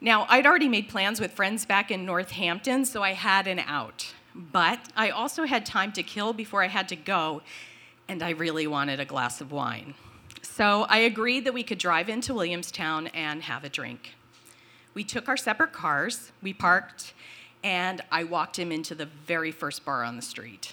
Now, 0.00 0.26
I'd 0.28 0.46
already 0.46 0.68
made 0.68 0.88
plans 0.88 1.20
with 1.20 1.32
friends 1.32 1.64
back 1.64 1.90
in 1.90 2.04
Northampton, 2.04 2.84
so 2.84 3.02
I 3.02 3.14
had 3.14 3.46
an 3.46 3.60
out. 3.60 4.12
But 4.34 4.80
I 4.94 5.08
also 5.08 5.44
had 5.44 5.64
time 5.64 5.92
to 5.92 6.02
kill 6.02 6.34
before 6.34 6.62
I 6.62 6.68
had 6.68 6.88
to 6.90 6.96
go, 6.96 7.40
and 8.06 8.22
I 8.22 8.30
really 8.30 8.66
wanted 8.66 9.00
a 9.00 9.06
glass 9.06 9.40
of 9.40 9.52
wine. 9.52 9.94
So 10.42 10.82
I 10.90 10.98
agreed 10.98 11.44
that 11.44 11.54
we 11.54 11.62
could 11.62 11.78
drive 11.78 12.10
into 12.10 12.34
Williamstown 12.34 13.06
and 13.08 13.42
have 13.42 13.64
a 13.64 13.70
drink. 13.70 14.14
We 14.92 15.04
took 15.04 15.28
our 15.28 15.36
separate 15.36 15.72
cars, 15.72 16.32
we 16.42 16.52
parked, 16.52 17.14
and 17.66 18.00
I 18.12 18.22
walked 18.22 18.60
him 18.60 18.70
into 18.70 18.94
the 18.94 19.06
very 19.06 19.50
first 19.50 19.84
bar 19.84 20.04
on 20.04 20.14
the 20.14 20.22
street. 20.22 20.72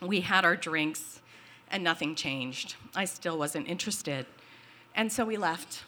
We 0.00 0.22
had 0.22 0.44
our 0.44 0.56
drinks, 0.56 1.20
and 1.70 1.84
nothing 1.84 2.16
changed. 2.16 2.74
I 2.96 3.04
still 3.04 3.38
wasn't 3.38 3.68
interested. 3.68 4.26
And 4.96 5.12
so 5.12 5.24
we 5.24 5.36
left. 5.36 5.84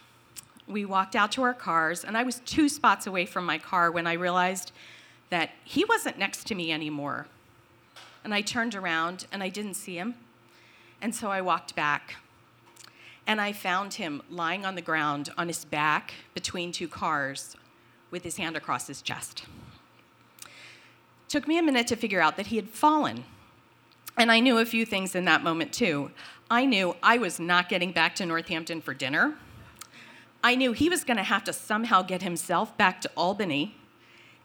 We 0.69 0.85
walked 0.85 1.17
out 1.17 1.33
to 1.33 1.43
our 1.43 1.55
cars, 1.55 2.05
and 2.05 2.17
I 2.17 2.23
was 2.23 2.39
two 2.47 2.69
spots 2.69 3.09
away 3.09 3.27
from 3.27 3.45
my 3.45 3.59
car 3.59 3.91
when 3.91 4.07
I 4.07 4.13
realized 4.13 4.71
that 5.31 5.51
he 5.65 5.85
wasn't 5.85 6.19
next 6.19 6.47
to 6.47 6.55
me 6.55 6.71
anymore. 6.71 7.27
And 8.23 8.33
I 8.33 8.43
turned 8.43 8.77
around 8.77 9.27
and 9.33 9.43
I 9.43 9.49
didn't 9.49 9.75
see 9.75 9.99
him. 9.99 10.15
And 11.03 11.13
so 11.13 11.33
I 11.33 11.41
walked 11.41 11.75
back. 11.75 12.15
And 13.27 13.41
I 13.41 13.53
found 13.53 13.95
him 13.95 14.23
lying 14.31 14.65
on 14.65 14.77
the 14.77 14.83
ground 14.83 15.31
on 15.37 15.49
his 15.49 15.65
back 15.65 16.15
between 16.33 16.71
two 16.71 16.87
cars 16.87 17.57
with 18.13 18.23
his 18.23 18.37
hand 18.37 18.57
across 18.57 18.87
his 18.87 19.03
chest. 19.03 19.45
Took 21.35 21.49
me 21.49 21.59
a 21.59 21.63
minute 21.63 21.89
to 21.89 21.97
figure 21.97 22.21
out 22.21 22.37
that 22.37 22.47
he 22.47 22.55
had 22.55 22.69
fallen. 22.69 23.25
And 24.17 24.31
I 24.31 24.39
knew 24.39 24.59
a 24.59 24.65
few 24.65 24.87
things 24.87 25.17
in 25.17 25.25
that 25.25 25.43
moment 25.43 25.73
too. 25.73 26.13
I 26.49 26.65
knew 26.65 26.95
I 27.03 27.19
was 27.19 27.41
not 27.41 27.69
getting 27.69 27.91
back 27.91 28.15
to 28.15 28.25
Northampton 28.25 28.81
for 28.81 28.95
dinner. 28.95 29.35
I 30.45 30.55
knew 30.55 30.71
he 30.71 30.89
was 30.89 31.03
going 31.03 31.17
to 31.17 31.25
have 31.25 31.43
to 31.43 31.53
somehow 31.53 32.03
get 32.03 32.23
himself 32.23 32.79
back 32.79 33.01
to 33.01 33.11
Albany. 33.17 33.75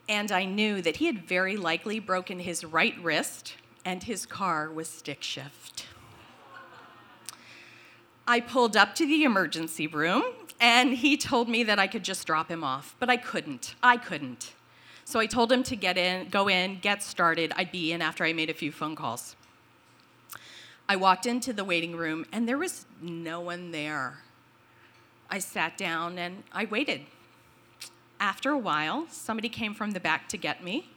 And 0.09 0.31
I 0.31 0.45
knew 0.45 0.81
that 0.81 0.95
he 0.95 1.05
had 1.05 1.27
very 1.27 1.55
likely 1.55 1.99
broken 1.99 2.39
his 2.39 2.65
right 2.65 2.95
wrist 3.03 3.53
and 3.85 4.01
his 4.01 4.25
car 4.25 4.71
was 4.71 4.87
stick 4.87 5.21
shift. 5.21 5.85
I 8.27 8.39
pulled 8.39 8.75
up 8.75 8.95
to 8.95 9.05
the 9.05 9.25
emergency 9.25 9.85
room 9.85 10.23
and 10.59 10.95
he 10.95 11.17
told 11.17 11.49
me 11.49 11.61
that 11.65 11.77
I 11.77 11.85
could 11.85 12.03
just 12.03 12.25
drop 12.25 12.49
him 12.49 12.63
off, 12.63 12.95
but 12.97 13.11
I 13.11 13.17
couldn't. 13.17 13.75
I 13.83 13.97
couldn't. 13.97 14.53
So 15.09 15.19
I 15.19 15.25
told 15.25 15.51
him 15.51 15.63
to 15.63 15.75
get 15.75 15.97
in, 15.97 16.29
go 16.29 16.47
in, 16.47 16.77
get 16.81 17.01
started. 17.01 17.51
I'd 17.55 17.71
be 17.71 17.93
in 17.93 17.99
after 17.99 18.23
I 18.23 18.31
made 18.31 18.51
a 18.51 18.53
few 18.53 18.71
phone 18.71 18.95
calls. 18.95 19.35
I 20.87 20.97
walked 20.97 21.25
into 21.25 21.51
the 21.51 21.63
waiting 21.63 21.95
room 21.95 22.27
and 22.31 22.47
there 22.47 22.59
was 22.59 22.85
no 23.01 23.41
one 23.41 23.71
there. 23.71 24.19
I 25.27 25.39
sat 25.39 25.79
down 25.79 26.19
and 26.19 26.43
I 26.53 26.65
waited. 26.65 27.01
After 28.19 28.51
a 28.51 28.57
while, 28.59 29.07
somebody 29.09 29.49
came 29.49 29.73
from 29.73 29.93
the 29.93 29.99
back 29.99 30.29
to 30.29 30.37
get 30.37 30.63
me, 30.63 30.91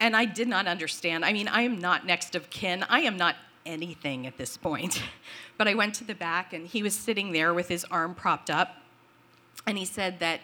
and 0.00 0.16
I 0.16 0.24
did 0.24 0.48
not 0.48 0.66
understand. 0.66 1.22
I 1.22 1.34
mean, 1.34 1.46
I 1.46 1.60
am 1.60 1.78
not 1.78 2.06
next 2.06 2.34
of 2.36 2.48
kin, 2.48 2.86
I 2.88 3.00
am 3.00 3.18
not 3.18 3.36
anything 3.66 4.26
at 4.26 4.38
this 4.38 4.56
point. 4.56 5.02
But 5.58 5.68
I 5.68 5.74
went 5.74 5.94
to 5.96 6.04
the 6.04 6.14
back, 6.14 6.52
and 6.54 6.66
he 6.66 6.82
was 6.82 6.94
sitting 6.94 7.32
there 7.32 7.52
with 7.52 7.68
his 7.68 7.84
arm 7.90 8.14
propped 8.14 8.48
up, 8.48 8.76
and 9.66 9.76
he 9.76 9.84
said 9.84 10.20
that 10.20 10.40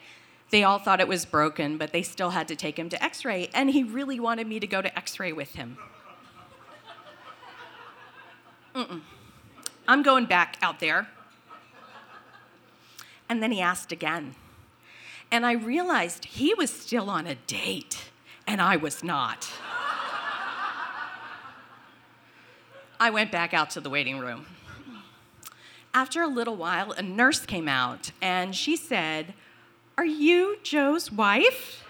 they 0.53 0.63
all 0.63 0.79
thought 0.79 1.01
it 1.01 1.09
was 1.09 1.25
broken, 1.25 1.79
but 1.79 1.93
they 1.93 2.03
still 2.03 2.31
had 2.31 2.47
to 2.49 2.55
take 2.55 2.79
him 2.79 2.91
to 2.91 3.03
x 3.03 3.25
ray, 3.25 3.49
and 3.55 3.71
he 3.71 3.83
really 3.83 4.21
wanted 4.21 4.47
me 4.47 4.61
to 4.61 4.67
go 4.67 4.83
to 4.83 4.97
x 4.97 5.19
ray 5.19 5.33
with 5.33 5.55
him. 5.55 5.79
Mm-mm. 8.75 9.01
I'm 9.89 10.03
going 10.03 10.27
back 10.27 10.59
out 10.61 10.79
there. 10.79 11.09
And 13.29 13.43
then 13.43 13.51
he 13.51 13.63
asked 13.63 13.93
again. 13.93 14.35
And 15.31 15.47
I 15.47 15.53
realized 15.53 16.27
he 16.27 16.53
was 16.53 16.71
still 16.71 17.09
on 17.09 17.27
a 17.27 17.35
date, 17.35 18.11
and 18.47 18.61
I 18.61 18.77
was 18.77 19.03
not. 19.03 19.51
I 23.01 23.09
went 23.09 23.33
back 23.33 23.55
out 23.55 23.71
to 23.71 23.81
the 23.81 23.89
waiting 23.89 24.19
room. 24.19 24.45
After 25.95 26.21
a 26.21 26.29
little 26.29 26.57
while, 26.57 26.93
a 26.93 27.03
nurse 27.03 27.47
came 27.47 27.69
out, 27.69 28.13
and 28.21 28.55
she 28.55 28.77
said, 28.77 29.33
are 29.99 30.05
you 30.05 30.59
Joe's 30.63 31.13
wife? 31.13 31.85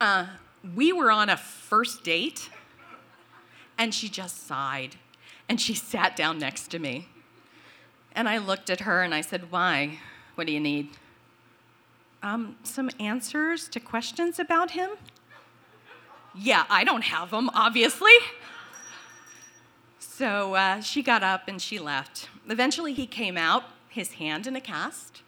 Uh, 0.00 0.26
we 0.74 0.92
were 0.92 1.10
on 1.10 1.30
a 1.30 1.36
first 1.36 2.04
date, 2.04 2.50
and 3.78 3.94
she 3.94 4.08
just 4.08 4.46
sighed, 4.46 4.96
and 5.48 5.60
she 5.60 5.74
sat 5.92 6.16
down 6.16 6.38
next 6.38 6.70
to 6.72 6.78
me. 6.78 7.08
And 8.12 8.28
I 8.28 8.38
looked 8.38 8.70
at 8.70 8.80
her 8.80 9.02
and 9.02 9.14
I 9.14 9.22
said, 9.22 9.50
Why? 9.50 9.98
What 10.34 10.46
do 10.46 10.52
you 10.52 10.60
need? 10.60 10.90
Um, 12.22 12.56
some 12.62 12.90
answers 12.98 13.68
to 13.68 13.80
questions 13.80 14.38
about 14.38 14.72
him? 14.72 14.90
Yeah, 16.34 16.64
I 16.68 16.84
don't 16.84 17.04
have 17.04 17.30
them, 17.30 17.50
obviously. 17.54 18.12
So 19.98 20.54
uh, 20.54 20.80
she 20.80 21.02
got 21.02 21.22
up 21.22 21.48
and 21.48 21.60
she 21.60 21.78
left. 21.78 22.28
Eventually, 22.48 22.92
he 22.92 23.06
came 23.06 23.36
out 23.36 23.64
his 23.94 24.14
hand 24.14 24.46
in 24.46 24.54
a 24.54 24.60
cast. 24.60 25.22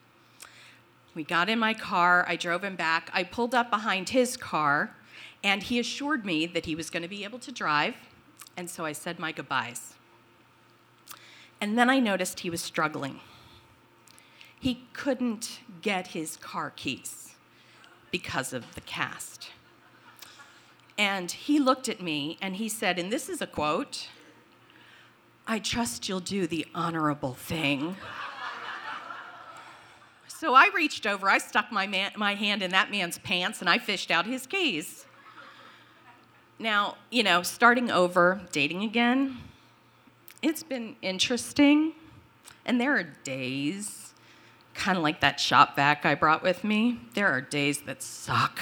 We 1.14 1.25
got 1.25 1.49
in 1.49 1.58
my 1.58 1.73
car, 1.73 2.25
I 2.28 2.37
drove 2.37 2.62
him 2.62 2.76
back. 2.76 3.11
I 3.12 3.23
pulled 3.23 3.54
up 3.54 3.70
behind 3.70 4.11
his 4.11 4.37
car, 4.37 4.94
and 5.42 5.62
he 5.62 5.78
assured 5.78 6.26
me 6.26 6.46
that 6.46 6.66
he 6.66 6.75
was 6.75 6.90
going 6.90 7.02
to 7.02 7.08
be 7.08 7.25
able 7.25 7.38
to 7.38 7.52
drive, 7.52 7.94
and 8.56 8.68
so 8.68 8.85
I 8.85 8.92
said 8.92 9.18
my 9.18 9.32
goodbyes. 9.32 9.94
And 11.61 11.78
then 11.78 11.88
I 11.88 12.00
noticed 12.00 12.40
he 12.40 12.50
was 12.50 12.61
struggling. 12.61 13.20
He 14.61 14.82
couldn't 14.92 15.61
get 15.80 16.08
his 16.08 16.37
car 16.37 16.73
keys 16.75 17.35
because 18.11 18.52
of 18.52 18.75
the 18.75 18.80
cast. 18.82 19.50
And 20.99 21.30
he 21.30 21.58
looked 21.58 21.88
at 21.88 22.02
me 22.02 22.38
and 22.40 22.56
he 22.56 22.68
said, 22.68 22.99
and 22.99 23.12
this 23.12 23.28
is 23.28 23.40
a 23.40 23.46
quote 23.46 24.08
I 25.49 25.61
trust 25.61 26.08
you'll 26.08 26.18
do 26.18 26.49
the 26.49 26.66
honorable 26.75 27.35
thing. 27.35 27.96
So 30.38 30.52
I 30.55 30.69
reached 30.75 31.07
over, 31.07 31.31
I 31.31 31.38
stuck 31.38 31.73
my, 31.73 31.87
man, 31.87 32.12
my 32.14 32.35
hand 32.35 32.62
in 32.62 32.71
that 32.73 32.90
man's 32.90 33.16
pants, 33.16 33.62
and 33.62 33.71
I 33.71 33.78
fished 33.78 34.11
out 34.11 34.26
his 34.26 34.47
keys. 34.47 35.07
Now, 36.59 36.97
you 37.11 37.23
know, 37.23 37.43
starting 37.43 37.90
over, 37.90 38.43
dating 38.52 38.83
again, 38.83 39.38
it's 40.43 40.62
been 40.62 40.97
interesting. 41.00 41.95
And 42.66 42.78
there 42.78 42.95
are 42.99 43.05
days, 43.25 44.12
kind 44.75 44.99
of 44.99 45.02
like 45.02 45.21
that 45.21 45.40
shop 45.40 45.75
vac 45.75 46.05
I 46.05 46.14
brought 46.14 46.43
with 46.43 46.64
me, 46.64 47.00
there 47.14 47.28
are 47.28 47.40
days 47.40 47.83
that 47.83 48.02
suck. 48.02 48.59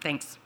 Thanks. 0.00 0.38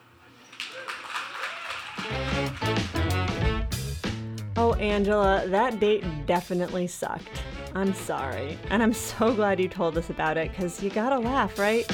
Oh, 4.56 4.74
Angela, 4.80 5.44
that 5.46 5.78
date 5.78 6.04
definitely 6.26 6.88
sucked. 6.88 7.42
I'm 7.74 7.92
sorry. 7.92 8.56
And 8.70 8.82
I'm 8.82 8.92
so 8.92 9.34
glad 9.34 9.58
you 9.58 9.68
told 9.68 9.98
us 9.98 10.08
about 10.08 10.36
it 10.36 10.52
because 10.52 10.80
you 10.80 10.90
gotta 10.90 11.18
laugh, 11.18 11.58
right? 11.58 11.84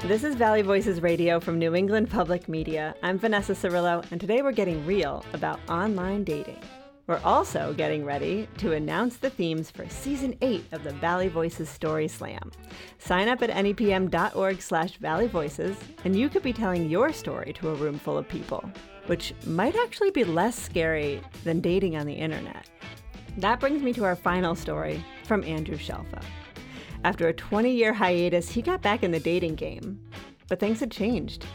This 0.00 0.24
is 0.24 0.34
Valley 0.34 0.60
Voices 0.60 1.00
Radio 1.00 1.40
from 1.40 1.58
New 1.58 1.74
England 1.74 2.10
Public 2.10 2.48
Media. 2.48 2.94
I'm 3.02 3.18
Vanessa 3.18 3.52
Cirillo, 3.52 4.04
and 4.12 4.20
today 4.20 4.42
we're 4.42 4.52
getting 4.52 4.84
real 4.84 5.24
about 5.32 5.58
online 5.70 6.22
dating. 6.22 6.60
We're 7.06 7.20
also 7.24 7.72
getting 7.72 8.04
ready 8.04 8.46
to 8.58 8.74
announce 8.74 9.16
the 9.16 9.30
themes 9.30 9.70
for 9.70 9.88
season 9.88 10.36
8 10.42 10.66
of 10.72 10.84
the 10.84 10.92
Valley 10.92 11.28
Voices 11.28 11.70
Story 11.70 12.06
Slam. 12.06 12.52
Sign 12.98 13.28
up 13.28 13.42
at 13.42 13.48
nepm.org 13.48 14.60
slash 14.60 14.98
valleyvoices, 14.98 15.76
and 16.04 16.14
you 16.14 16.28
could 16.28 16.42
be 16.42 16.52
telling 16.52 16.90
your 16.90 17.10
story 17.14 17.54
to 17.54 17.70
a 17.70 17.74
room 17.74 17.98
full 17.98 18.18
of 18.18 18.28
people, 18.28 18.70
which 19.06 19.32
might 19.46 19.76
actually 19.76 20.10
be 20.10 20.24
less 20.24 20.58
scary 20.58 21.22
than 21.44 21.62
dating 21.62 21.96
on 21.96 22.06
the 22.06 22.12
internet. 22.12 22.68
That 23.38 23.60
brings 23.60 23.82
me 23.82 23.92
to 23.92 24.04
our 24.04 24.16
final 24.16 24.56
story 24.56 25.04
from 25.22 25.44
Andrew 25.44 25.76
Shelfa. 25.76 26.24
After 27.04 27.28
a 27.28 27.32
20 27.32 27.70
year 27.70 27.92
hiatus, 27.92 28.50
he 28.50 28.60
got 28.60 28.82
back 28.82 29.04
in 29.04 29.12
the 29.12 29.20
dating 29.20 29.54
game. 29.54 30.00
But 30.48 30.58
things 30.58 30.80
had 30.80 30.90
changed, 30.90 31.46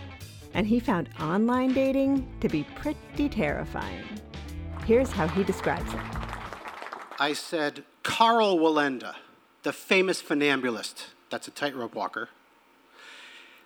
and 0.54 0.66
he 0.66 0.80
found 0.80 1.10
online 1.20 1.74
dating 1.74 2.26
to 2.40 2.48
be 2.48 2.66
pretty 2.76 3.28
terrifying. 3.28 4.02
Here's 4.86 5.12
how 5.12 5.28
he 5.28 5.44
describes 5.44 5.94
it. 5.94 6.00
I 7.20 7.34
said, 7.34 7.84
Karl 8.02 8.58
Wallenda, 8.60 9.16
the 9.64 9.74
famous 9.74 10.22
funambulist, 10.22 11.08
that's 11.30 11.50
a 11.50 11.52
tightrope 11.52 11.96
walker, 11.96 12.30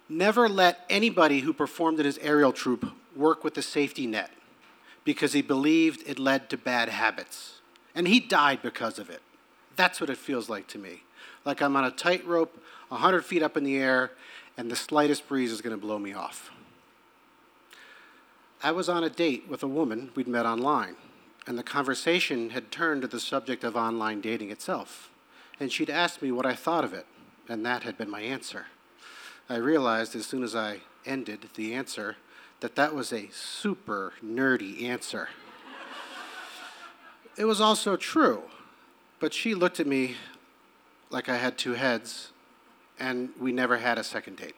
never 0.10 0.50
let 0.50 0.86
anybody 0.90 1.42
who 1.42 1.54
performed 1.54 2.00
in 2.00 2.06
his 2.08 2.18
aerial 2.18 2.52
troupe 2.52 2.88
work 3.16 3.44
with 3.44 3.54
the 3.54 3.62
safety 3.62 4.08
net 4.08 4.32
because 5.04 5.34
he 5.34 5.44
believed 5.44 6.02
it 6.08 6.18
led 6.18 6.50
to 6.50 6.58
bad 6.58 6.90
habits. 6.90 7.58
And 7.98 8.08
he 8.08 8.20
died 8.20 8.62
because 8.62 9.00
of 9.00 9.10
it. 9.10 9.24
That's 9.76 10.00
what 10.00 10.12
it 10.12 10.20
feels 10.20 10.50
like 10.50 10.68
to 10.68 10.78
me. 10.78 11.02
Like 11.46 11.64
I'm 11.64 11.76
on 11.76 11.84
a 11.84 11.90
tightrope, 11.90 12.64
100 12.90 13.26
feet 13.26 13.42
up 13.42 13.58
in 13.58 13.64
the 13.64 13.76
air, 13.76 14.12
and 14.56 14.70
the 14.70 14.76
slightest 14.76 15.28
breeze 15.28 15.52
is 15.52 15.62
going 15.62 15.76
to 15.76 15.82
blow 15.82 15.98
me 15.98 16.14
off. 16.14 16.52
I 18.62 18.72
was 18.72 18.88
on 18.88 19.04
a 19.04 19.10
date 19.10 19.50
with 19.50 19.64
a 19.64 19.68
woman 19.68 20.12
we'd 20.14 20.28
met 20.28 20.46
online, 20.46 20.96
and 21.48 21.58
the 21.58 21.64
conversation 21.64 22.52
had 22.52 22.72
turned 22.72 23.02
to 23.02 23.08
the 23.08 23.20
subject 23.20 23.64
of 23.64 23.76
online 23.76 24.22
dating 24.22 24.52
itself. 24.52 25.10
And 25.60 25.72
she'd 25.72 25.90
asked 25.90 26.22
me 26.22 26.32
what 26.32 26.46
I 26.46 26.54
thought 26.54 26.84
of 26.84 26.94
it, 26.94 27.08
and 27.50 27.66
that 27.66 27.82
had 27.82 27.98
been 27.98 28.12
my 28.12 28.22
answer. 28.22 28.68
I 29.50 29.56
realized 29.56 30.16
as 30.16 30.28
soon 30.28 30.44
as 30.44 30.56
I 30.56 30.82
ended 31.04 31.50
the 31.56 31.74
answer 31.74 32.18
that 32.60 32.76
that 32.76 32.94
was 32.94 33.12
a 33.12 33.30
super 33.32 34.14
nerdy 34.24 34.84
answer. 34.84 35.30
It 37.38 37.46
was 37.46 37.62
also 37.62 37.96
true, 37.96 38.42
but 39.20 39.34
she 39.34 39.54
looked 39.54 39.80
at 39.80 39.88
me 39.88 40.16
like 41.10 41.30
I 41.30 41.38
had 41.38 41.58
two 41.58 41.74
heads, 41.74 42.32
and 43.00 43.30
we 43.40 43.52
never 43.52 43.78
had 43.78 43.98
a 43.98 44.04
second 44.04 44.38
date. 44.38 44.56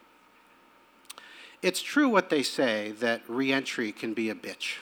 It's 1.62 1.82
true 1.82 2.08
what 2.08 2.30
they 2.30 2.42
say 2.42 2.92
that 3.00 3.22
reentry 3.28 3.92
can 3.92 4.14
be 4.14 4.30
a 4.30 4.36
bitch. 4.36 4.78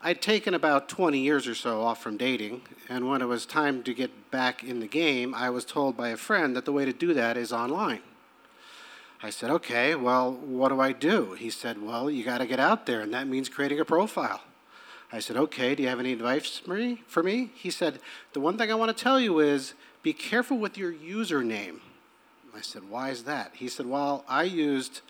I'd 0.00 0.22
taken 0.22 0.54
about 0.54 0.88
20 0.88 1.18
years 1.18 1.48
or 1.48 1.56
so 1.56 1.82
off 1.82 2.00
from 2.00 2.16
dating, 2.16 2.62
and 2.88 3.08
when 3.08 3.20
it 3.20 3.26
was 3.26 3.44
time 3.44 3.82
to 3.82 3.92
get 3.92 4.30
back 4.30 4.62
in 4.62 4.78
the 4.78 4.86
game, 4.86 5.34
I 5.34 5.50
was 5.50 5.64
told 5.64 5.96
by 5.96 6.10
a 6.10 6.16
friend 6.16 6.54
that 6.54 6.64
the 6.64 6.72
way 6.72 6.84
to 6.84 6.92
do 6.92 7.12
that 7.14 7.36
is 7.36 7.52
online. 7.52 8.02
I 9.22 9.30
said, 9.30 9.50
okay, 9.50 9.96
well, 9.96 10.32
what 10.34 10.68
do 10.68 10.80
I 10.80 10.92
do? 10.92 11.32
He 11.32 11.50
said, 11.50 11.82
well, 11.82 12.08
you 12.08 12.22
got 12.22 12.38
to 12.38 12.46
get 12.46 12.60
out 12.60 12.86
there, 12.86 13.00
and 13.00 13.12
that 13.12 13.26
means 13.26 13.48
creating 13.48 13.80
a 13.80 13.84
profile. 13.84 14.42
I 15.12 15.20
said, 15.20 15.36
okay, 15.36 15.74
do 15.74 15.82
you 15.82 15.88
have 15.88 16.00
any 16.00 16.12
advice 16.12 16.58
for 16.58 17.22
me? 17.22 17.50
He 17.54 17.70
said, 17.70 18.00
the 18.32 18.40
one 18.40 18.58
thing 18.58 18.70
I 18.70 18.74
want 18.74 18.96
to 18.96 19.04
tell 19.04 19.20
you 19.20 19.38
is 19.38 19.74
be 20.02 20.12
careful 20.12 20.58
with 20.58 20.76
your 20.76 20.92
username. 20.92 21.80
I 22.54 22.60
said, 22.60 22.88
why 22.88 23.10
is 23.10 23.24
that? 23.24 23.52
He 23.54 23.68
said, 23.68 23.86
well, 23.86 24.24
I 24.28 24.44
used 24.44 25.02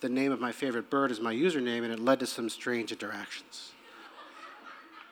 the 0.00 0.08
name 0.08 0.32
of 0.32 0.40
my 0.40 0.52
favorite 0.52 0.88
bird 0.88 1.10
as 1.10 1.20
my 1.20 1.34
username, 1.34 1.82
and 1.82 1.92
it 1.92 2.00
led 2.00 2.20
to 2.20 2.26
some 2.26 2.48
strange 2.48 2.92
interactions. 2.92 3.71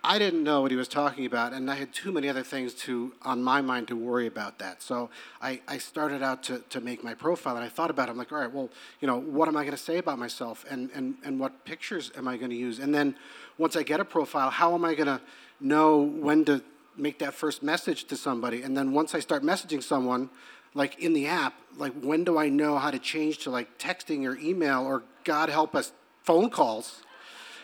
I 0.03 0.19
didn't 0.19 0.43
know 0.43 0.63
what 0.63 0.71
he 0.71 0.77
was 0.79 0.89
talking 0.89 1.27
about, 1.27 1.53
and 1.53 1.71
I 1.71 1.75
had 1.75 1.93
too 1.93 2.11
many 2.11 2.29
other 2.29 2.43
things 2.43 2.73
to 2.75 3.13
on 3.23 3.43
my 3.43 3.61
mind 3.61 3.89
to 3.89 3.97
worry 3.97 4.27
about 4.27 4.59
that. 4.59 4.83
So 4.83 5.11
I, 5.43 5.61
I 5.69 5.77
started 5.77 6.23
out 6.23 6.43
to, 6.45 6.61
to 6.71 6.81
make 6.81 7.05
my 7.05 7.13
profile, 7.13 7.57
and 7.57 7.65
I 7.65 7.69
thought 7.69 7.91
about 7.91 8.09
it. 8.09 8.13
I'm 8.13 8.17
like, 8.17 8.33
all 8.33 8.39
right, 8.39 8.51
well, 8.51 8.71
you 9.01 9.07
know, 9.07 9.21
what 9.21 9.47
am 9.49 9.57
I 9.57 9.63
going 9.63 9.77
to 9.77 9.83
say 9.83 9.99
about 9.99 10.19
myself, 10.19 10.65
and, 10.71 10.91
and, 10.95 11.17
and 11.23 11.39
what 11.39 11.65
pictures 11.67 12.11
am 12.17 12.29
I 12.29 12.39
going 12.39 12.51
to 12.51 12.57
use? 12.57 12.79
And 12.79 12.95
then 12.95 13.15
once 13.59 13.77
I 13.77 13.83
get 13.83 14.01
a 14.01 14.05
profile, 14.05 14.49
how 14.49 14.75
am 14.75 14.87
I 14.87 14.95
going 14.95 15.07
to 15.07 15.21
know 15.61 15.99
when 15.99 16.47
to 16.47 16.63
make 16.97 17.19
that 17.19 17.35
first 17.35 17.63
message 17.63 18.05
to 18.05 18.17
somebody? 18.17 18.63
And 18.63 18.75
then 18.75 18.93
once 18.93 19.15
I 19.15 19.21
start 19.21 19.43
messaging 19.43 19.83
someone, 19.83 20.31
like 20.73 20.99
in 20.99 21.13
the 21.13 21.27
app, 21.27 21.55
like 21.77 21.93
when 22.01 22.25
do 22.25 22.39
I 22.39 22.49
know 22.49 22.79
how 22.79 22.91
to 22.91 22.99
change 22.99 23.39
to 23.39 23.51
like 23.51 23.79
texting 23.79 24.27
or 24.27 24.39
email 24.39 24.83
or 24.83 25.03
God 25.25 25.51
help 25.51 25.75
us, 25.75 25.93
phone 26.23 26.49
calls? 26.49 27.03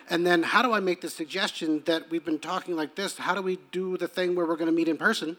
And 0.08 0.26
then 0.26 0.42
how 0.42 0.62
do 0.62 0.72
I 0.72 0.80
make 0.80 1.00
the 1.00 1.10
suggestion 1.10 1.82
that 1.86 2.10
we've 2.10 2.24
been 2.24 2.38
talking 2.38 2.76
like 2.76 2.94
this? 2.94 3.18
How 3.18 3.34
do 3.34 3.42
we 3.42 3.58
do 3.72 3.96
the 3.96 4.06
thing 4.06 4.36
where 4.36 4.46
we're 4.46 4.56
going 4.56 4.70
to 4.70 4.76
meet 4.76 4.88
in 4.88 4.96
person? 4.96 5.36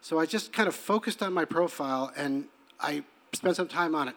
So 0.00 0.18
I 0.18 0.26
just 0.26 0.52
kind 0.52 0.68
of 0.68 0.74
focused 0.74 1.22
on 1.22 1.32
my 1.32 1.44
profile 1.44 2.12
and 2.16 2.46
I 2.80 3.04
spent 3.32 3.56
some 3.56 3.68
time 3.68 3.94
on 3.94 4.08
it. 4.08 4.16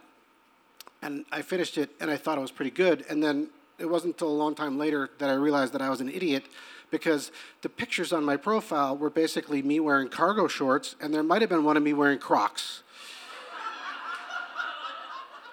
And 1.02 1.26
I 1.32 1.42
finished 1.42 1.78
it 1.78 1.92
and 2.00 2.10
I 2.10 2.18
thought 2.18 2.38
it 2.38 2.42
was 2.42 2.52
pretty 2.52 2.72
good. 2.72 3.06
And 3.10 3.22
then 3.22 3.50
it 3.78 3.86
wasn't 3.86 4.16
until 4.16 4.30
a 4.30 4.38
long 4.38 4.56
time 4.56 4.78
later 4.78 5.10
that 5.20 5.30
I 5.30 5.34
realized 5.34 5.74
that 5.74 5.82
I 5.82 5.90
was 5.90 6.02
an 6.02 6.10
idiot 6.10 6.46
because 6.90 7.32
the 7.62 7.70
pictures 7.70 8.14
on 8.14 8.24
my 8.24 8.38
profile 8.38 8.96
were 8.96 9.10
basically 9.10 9.62
me 9.62 9.80
wearing 9.80 10.08
cargo 10.08 10.48
shorts 10.48 10.96
and 11.02 11.14
there 11.14 11.24
might 11.24 11.42
have 11.42 11.50
been 11.50 11.64
one 11.64 11.76
of 11.76 11.84
me 11.84 11.94
wearing 11.94 12.20
Crocs. 12.20 12.84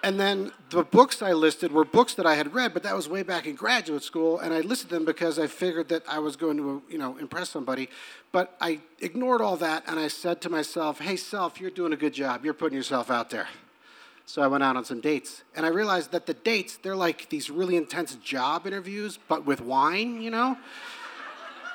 And 0.03 0.19
then 0.19 0.51
the 0.71 0.83
books 0.83 1.21
I 1.21 1.33
listed 1.33 1.71
were 1.71 1.85
books 1.85 2.15
that 2.15 2.25
I 2.25 2.33
had 2.33 2.55
read, 2.55 2.73
but 2.73 2.81
that 2.83 2.95
was 2.95 3.07
way 3.07 3.21
back 3.21 3.45
in 3.45 3.53
graduate 3.53 4.03
school, 4.03 4.39
and 4.39 4.51
I 4.51 4.61
listed 4.61 4.89
them 4.89 5.05
because 5.05 5.37
I 5.37 5.45
figured 5.45 5.89
that 5.89 6.03
I 6.07 6.17
was 6.17 6.35
going 6.35 6.57
to, 6.57 6.81
you 6.89 6.97
know, 6.97 7.17
impress 7.17 7.51
somebody. 7.51 7.87
But 8.31 8.55
I 8.59 8.79
ignored 8.99 9.41
all 9.41 9.57
that, 9.57 9.83
and 9.85 9.99
I 9.99 10.07
said 10.07 10.41
to 10.41 10.49
myself, 10.49 10.99
"Hey, 10.99 11.15
self, 11.17 11.61
you're 11.61 11.69
doing 11.69 11.93
a 11.93 11.97
good 11.97 12.13
job. 12.13 12.43
You're 12.43 12.55
putting 12.55 12.75
yourself 12.75 13.11
out 13.11 13.29
there." 13.29 13.47
So 14.25 14.41
I 14.41 14.47
went 14.47 14.63
out 14.63 14.75
on 14.75 14.85
some 14.85 15.01
dates, 15.01 15.43
and 15.55 15.65
I 15.65 15.69
realized 15.69 16.11
that 16.13 16.25
the 16.25 16.33
dates 16.33 16.77
they're 16.77 16.95
like 16.95 17.29
these 17.29 17.51
really 17.51 17.75
intense 17.75 18.15
job 18.15 18.65
interviews, 18.65 19.19
but 19.27 19.45
with 19.45 19.61
wine, 19.61 20.21
you 20.21 20.31
know. 20.31 20.57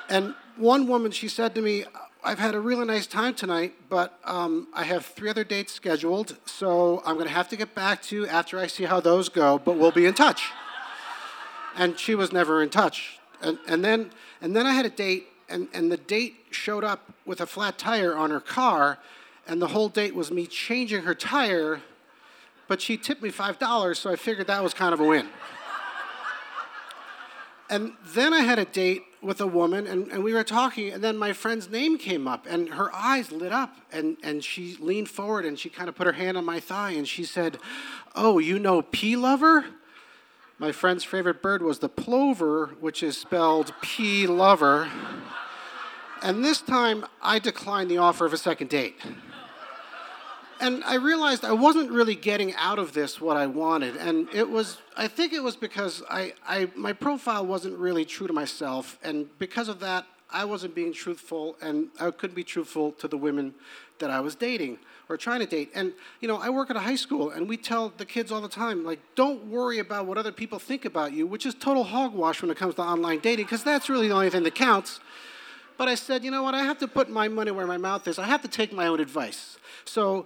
and 0.09 0.35
one 0.57 0.87
woman, 0.87 1.11
she 1.11 1.27
said 1.27 1.53
to 1.55 1.61
me, 1.61 1.85
I've 2.23 2.39
had 2.39 2.55
a 2.55 2.59
really 2.59 2.85
nice 2.85 3.05
time 3.05 3.35
tonight, 3.35 3.73
but 3.89 4.19
um, 4.25 4.67
I 4.73 4.83
have 4.83 5.05
three 5.05 5.29
other 5.29 5.43
dates 5.43 5.73
scheduled, 5.73 6.37
so 6.45 7.01
I'm 7.05 7.13
going 7.13 7.27
to 7.27 7.33
have 7.33 7.47
to 7.49 7.55
get 7.55 7.75
back 7.75 8.01
to 8.03 8.15
you 8.15 8.27
after 8.27 8.59
I 8.59 8.67
see 8.67 8.85
how 8.85 8.99
those 8.99 9.29
go, 9.29 9.59
but 9.59 9.77
we'll 9.77 9.91
be 9.91 10.05
in 10.05 10.13
touch. 10.13 10.51
and 11.77 11.97
she 11.97 12.15
was 12.15 12.33
never 12.33 12.61
in 12.63 12.69
touch. 12.69 13.19
And, 13.41 13.59
and, 13.67 13.85
then, 13.85 14.11
and 14.41 14.55
then 14.55 14.65
I 14.65 14.73
had 14.73 14.85
a 14.85 14.89
date, 14.89 15.27
and, 15.47 15.67
and 15.73 15.91
the 15.91 15.97
date 15.97 16.35
showed 16.49 16.83
up 16.83 17.13
with 17.25 17.39
a 17.39 17.45
flat 17.45 17.77
tire 17.77 18.15
on 18.15 18.31
her 18.31 18.41
car, 18.41 18.97
and 19.47 19.61
the 19.61 19.67
whole 19.67 19.87
date 19.87 20.15
was 20.15 20.31
me 20.31 20.47
changing 20.47 21.03
her 21.03 21.13
tire, 21.13 21.81
but 22.67 22.81
she 22.81 22.97
tipped 22.97 23.21
me 23.21 23.29
$5, 23.29 23.95
so 23.95 24.09
I 24.09 24.15
figured 24.15 24.47
that 24.47 24.63
was 24.63 24.73
kind 24.73 24.93
of 24.93 24.99
a 24.99 25.05
win. 25.05 25.29
and 27.69 27.93
then 28.03 28.33
I 28.33 28.39
had 28.39 28.57
a 28.57 28.65
date 28.65 29.03
with 29.21 29.41
a 29.41 29.47
woman 29.47 29.87
and, 29.87 30.07
and 30.09 30.23
we 30.23 30.33
were 30.33 30.43
talking 30.43 30.91
and 30.91 31.03
then 31.03 31.17
my 31.17 31.33
friend's 31.33 31.69
name 31.69 31.97
came 31.97 32.27
up 32.27 32.45
and 32.47 32.69
her 32.69 32.93
eyes 32.93 33.31
lit 33.31 33.51
up 33.51 33.75
and, 33.91 34.17
and 34.21 34.43
she 34.43 34.77
leaned 34.79 35.09
forward 35.09 35.45
and 35.45 35.57
she 35.57 35.69
kind 35.69 35.89
of 35.89 35.95
put 35.95 36.05
her 36.05 36.13
hand 36.13 36.37
on 36.37 36.45
my 36.45 36.59
thigh 36.59 36.91
and 36.91 37.07
she 37.07 37.23
said 37.23 37.57
oh 38.15 38.39
you 38.39 38.59
know 38.59 38.81
p 38.81 39.15
lover? 39.15 39.65
My 40.59 40.71
friend's 40.71 41.03
favorite 41.03 41.41
bird 41.41 41.61
was 41.61 41.79
the 41.79 41.89
plover 41.89 42.67
which 42.79 43.03
is 43.03 43.17
spelled 43.17 43.73
p 43.81 44.27
lover. 44.27 44.89
And 46.21 46.43
this 46.43 46.61
time 46.61 47.05
i 47.21 47.39
declined 47.39 47.89
the 47.89 47.97
offer 47.97 48.25
of 48.25 48.33
a 48.33 48.37
second 48.37 48.69
date 48.69 48.95
and 50.59 50.83
I 50.83 50.95
realized 50.95 51.45
I 51.45 51.53
wasn't 51.53 51.91
really 51.91 52.15
getting 52.15 52.53
out 52.55 52.79
of 52.79 52.93
this 52.93 53.21
what 53.21 53.37
I 53.37 53.47
wanted. 53.47 53.95
And 53.95 54.27
it 54.33 54.49
was, 54.49 54.77
I 54.95 55.07
think 55.07 55.33
it 55.33 55.41
was 55.41 55.55
because 55.55 56.03
I, 56.09 56.33
I, 56.47 56.69
my 56.75 56.93
profile 56.93 57.45
wasn't 57.45 57.77
really 57.77 58.05
true 58.05 58.27
to 58.27 58.33
myself. 58.33 58.97
And 59.03 59.27
because 59.39 59.67
of 59.67 59.79
that, 59.81 60.05
I 60.29 60.45
wasn't 60.45 60.75
being 60.75 60.93
truthful 60.93 61.55
and 61.61 61.87
I 61.99 62.11
couldn't 62.11 62.35
be 62.35 62.43
truthful 62.43 62.91
to 62.93 63.07
the 63.07 63.17
women 63.17 63.53
that 63.99 64.09
I 64.09 64.19
was 64.19 64.35
dating 64.35 64.79
or 65.09 65.15
trying 65.15 65.39
to 65.39 65.45
date. 65.45 65.71
And, 65.73 65.93
you 66.19 66.27
know, 66.27 66.37
I 66.37 66.49
work 66.49 66.69
at 66.69 66.75
a 66.75 66.81
high 66.81 66.95
school 66.95 67.29
and 67.29 67.47
we 67.47 67.55
tell 67.55 67.93
the 67.97 68.05
kids 68.05 68.31
all 68.31 68.41
the 68.41 68.49
time, 68.49 68.83
like, 68.83 68.99
don't 69.15 69.45
worry 69.45 69.79
about 69.79 70.05
what 70.05 70.17
other 70.17 70.31
people 70.31 70.59
think 70.59 70.83
about 70.83 71.13
you, 71.13 71.25
which 71.25 71.45
is 71.45 71.55
total 71.55 71.85
hogwash 71.85 72.41
when 72.41 72.51
it 72.51 72.57
comes 72.57 72.75
to 72.75 72.81
online 72.81 73.19
dating, 73.19 73.45
because 73.45 73.63
that's 73.63 73.89
really 73.89 74.09
the 74.09 74.13
only 74.13 74.29
thing 74.29 74.43
that 74.43 74.55
counts. 74.55 74.99
But 75.77 75.87
I 75.87 75.95
said, 75.95 76.23
you 76.23 76.31
know 76.31 76.43
what, 76.43 76.55
I 76.55 76.63
have 76.63 76.79
to 76.79 76.87
put 76.87 77.09
my 77.09 77.27
money 77.27 77.51
where 77.51 77.67
my 77.67 77.77
mouth 77.77 78.07
is. 78.07 78.17
I 78.17 78.25
have 78.25 78.41
to 78.41 78.47
take 78.47 78.73
my 78.73 78.87
own 78.87 78.99
advice. 78.99 79.57
So 79.85 80.25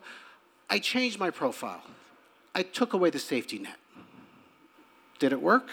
I 0.69 0.79
changed 0.79 1.19
my 1.19 1.29
profile. 1.29 1.83
I 2.55 2.63
took 2.63 2.93
away 2.93 3.09
the 3.09 3.19
safety 3.19 3.59
net. 3.59 3.77
Did 5.19 5.33
it 5.33 5.41
work? 5.41 5.69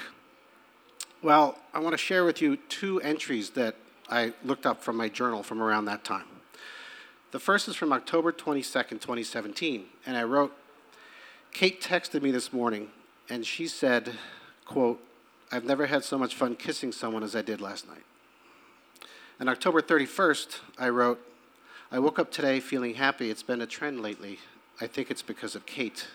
Well, 1.22 1.58
I 1.72 1.78
want 1.80 1.94
to 1.94 1.98
share 1.98 2.24
with 2.24 2.42
you 2.42 2.56
two 2.56 3.00
entries 3.00 3.50
that 3.50 3.76
I 4.08 4.32
looked 4.44 4.66
up 4.66 4.82
from 4.82 4.96
my 4.96 5.08
journal 5.08 5.42
from 5.42 5.62
around 5.62 5.86
that 5.86 6.04
time. 6.04 6.26
The 7.30 7.38
first 7.38 7.68
is 7.68 7.76
from 7.76 7.92
October 7.92 8.32
22nd, 8.32 9.00
2017, 9.00 9.84
and 10.06 10.16
I 10.16 10.22
wrote, 10.22 10.56
Kate 11.52 11.80
texted 11.82 12.22
me 12.22 12.30
this 12.30 12.52
morning, 12.52 12.88
and 13.28 13.44
she 13.44 13.66
said, 13.66 14.12
quote, 14.64 15.00
I've 15.50 15.64
never 15.64 15.86
had 15.86 16.04
so 16.04 16.18
much 16.18 16.34
fun 16.34 16.56
kissing 16.56 16.92
someone 16.92 17.22
as 17.22 17.34
I 17.36 17.42
did 17.42 17.60
last 17.60 17.88
night. 17.88 18.04
And 19.40 19.48
October 19.48 19.80
31st, 19.80 20.58
I 20.80 20.88
wrote, 20.88 21.20
I 21.92 22.00
woke 22.00 22.18
up 22.18 22.32
today 22.32 22.58
feeling 22.58 22.94
happy. 22.94 23.30
It's 23.30 23.44
been 23.44 23.62
a 23.62 23.66
trend 23.66 24.02
lately. 24.02 24.40
I 24.80 24.88
think 24.88 25.12
it's 25.12 25.22
because 25.22 25.54
of 25.54 25.64
Kate. 25.64 26.08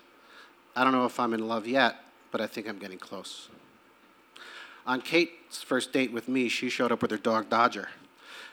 I 0.76 0.84
don't 0.84 0.92
know 0.92 1.06
if 1.06 1.18
I'm 1.22 1.34
in 1.34 1.48
love 1.48 1.66
yet, 1.66 2.04
but 2.32 2.42
I 2.42 2.48
think 2.48 2.68
I'm 2.68 2.80
getting 2.80 2.98
close. 2.98 3.48
On 4.86 5.00
Kate's 5.00 5.64
first 5.64 5.94
date 5.94 6.12
with 6.12 6.28
me, 6.28 6.50
she 6.50 6.68
showed 6.68 6.92
up 6.92 7.02
with 7.02 7.12
her 7.12 7.18
dog 7.18 7.50
Dodger. 7.50 7.88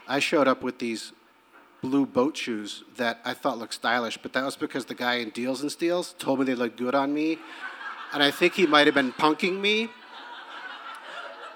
I 0.07 0.21
showed 0.21 0.47
up 0.47 0.63
with 0.63 0.79
these 0.79 1.13
blue 1.83 2.07
boat 2.07 2.37
shoes 2.37 2.85
that 2.97 3.19
I 3.25 3.35
thought 3.35 3.59
looked 3.59 3.75
stylish, 3.75 4.19
but 4.19 4.33
that 4.35 4.45
was 4.45 4.55
because 4.55 4.85
the 4.85 4.95
guy 4.95 5.15
in 5.15 5.31
Deals 5.31 5.63
and 5.63 5.73
Steals 5.73 6.15
told 6.17 6.39
me 6.39 6.45
they 6.45 6.55
looked 6.55 6.77
good 6.77 6.95
on 6.95 7.13
me, 7.13 7.39
and 8.13 8.23
I 8.23 8.31
think 8.31 8.55
he 8.55 8.69
might 8.69 8.87
have 8.87 8.95
been 8.95 9.13
punking 9.15 9.61
me. 9.61 9.89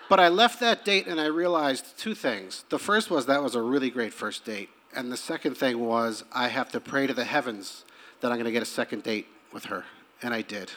But 0.08 0.20
I 0.20 0.28
left 0.28 0.60
that 0.60 0.84
date 0.84 1.06
and 1.06 1.20
I 1.20 1.26
realized 1.26 1.98
two 1.98 2.14
things. 2.14 2.64
The 2.68 2.78
first 2.78 3.10
was 3.10 3.26
that 3.26 3.42
was 3.42 3.54
a 3.54 3.62
really 3.62 3.90
great 3.90 4.12
first 4.12 4.44
date, 4.44 4.68
and 4.94 5.10
the 5.10 5.16
second 5.16 5.56
thing 5.56 5.78
was 5.78 6.24
I 6.32 6.48
have 6.48 6.70
to 6.72 6.80
pray 6.80 7.06
to 7.06 7.14
the 7.14 7.24
heavens 7.24 7.84
that 8.20 8.30
I'm 8.30 8.36
going 8.36 8.44
to 8.44 8.52
get 8.52 8.62
a 8.62 8.66
second 8.66 9.02
date 9.02 9.26
with 9.52 9.66
her. 9.66 9.84
And 10.22 10.32
I 10.32 10.42
did. 10.42 10.70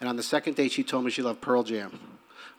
And 0.00 0.08
on 0.08 0.16
the 0.16 0.22
second 0.22 0.56
date, 0.56 0.72
she 0.72 0.84
told 0.84 1.04
me 1.04 1.10
she 1.10 1.22
loved 1.22 1.40
Pearl 1.40 1.62
Jam. 1.62 1.98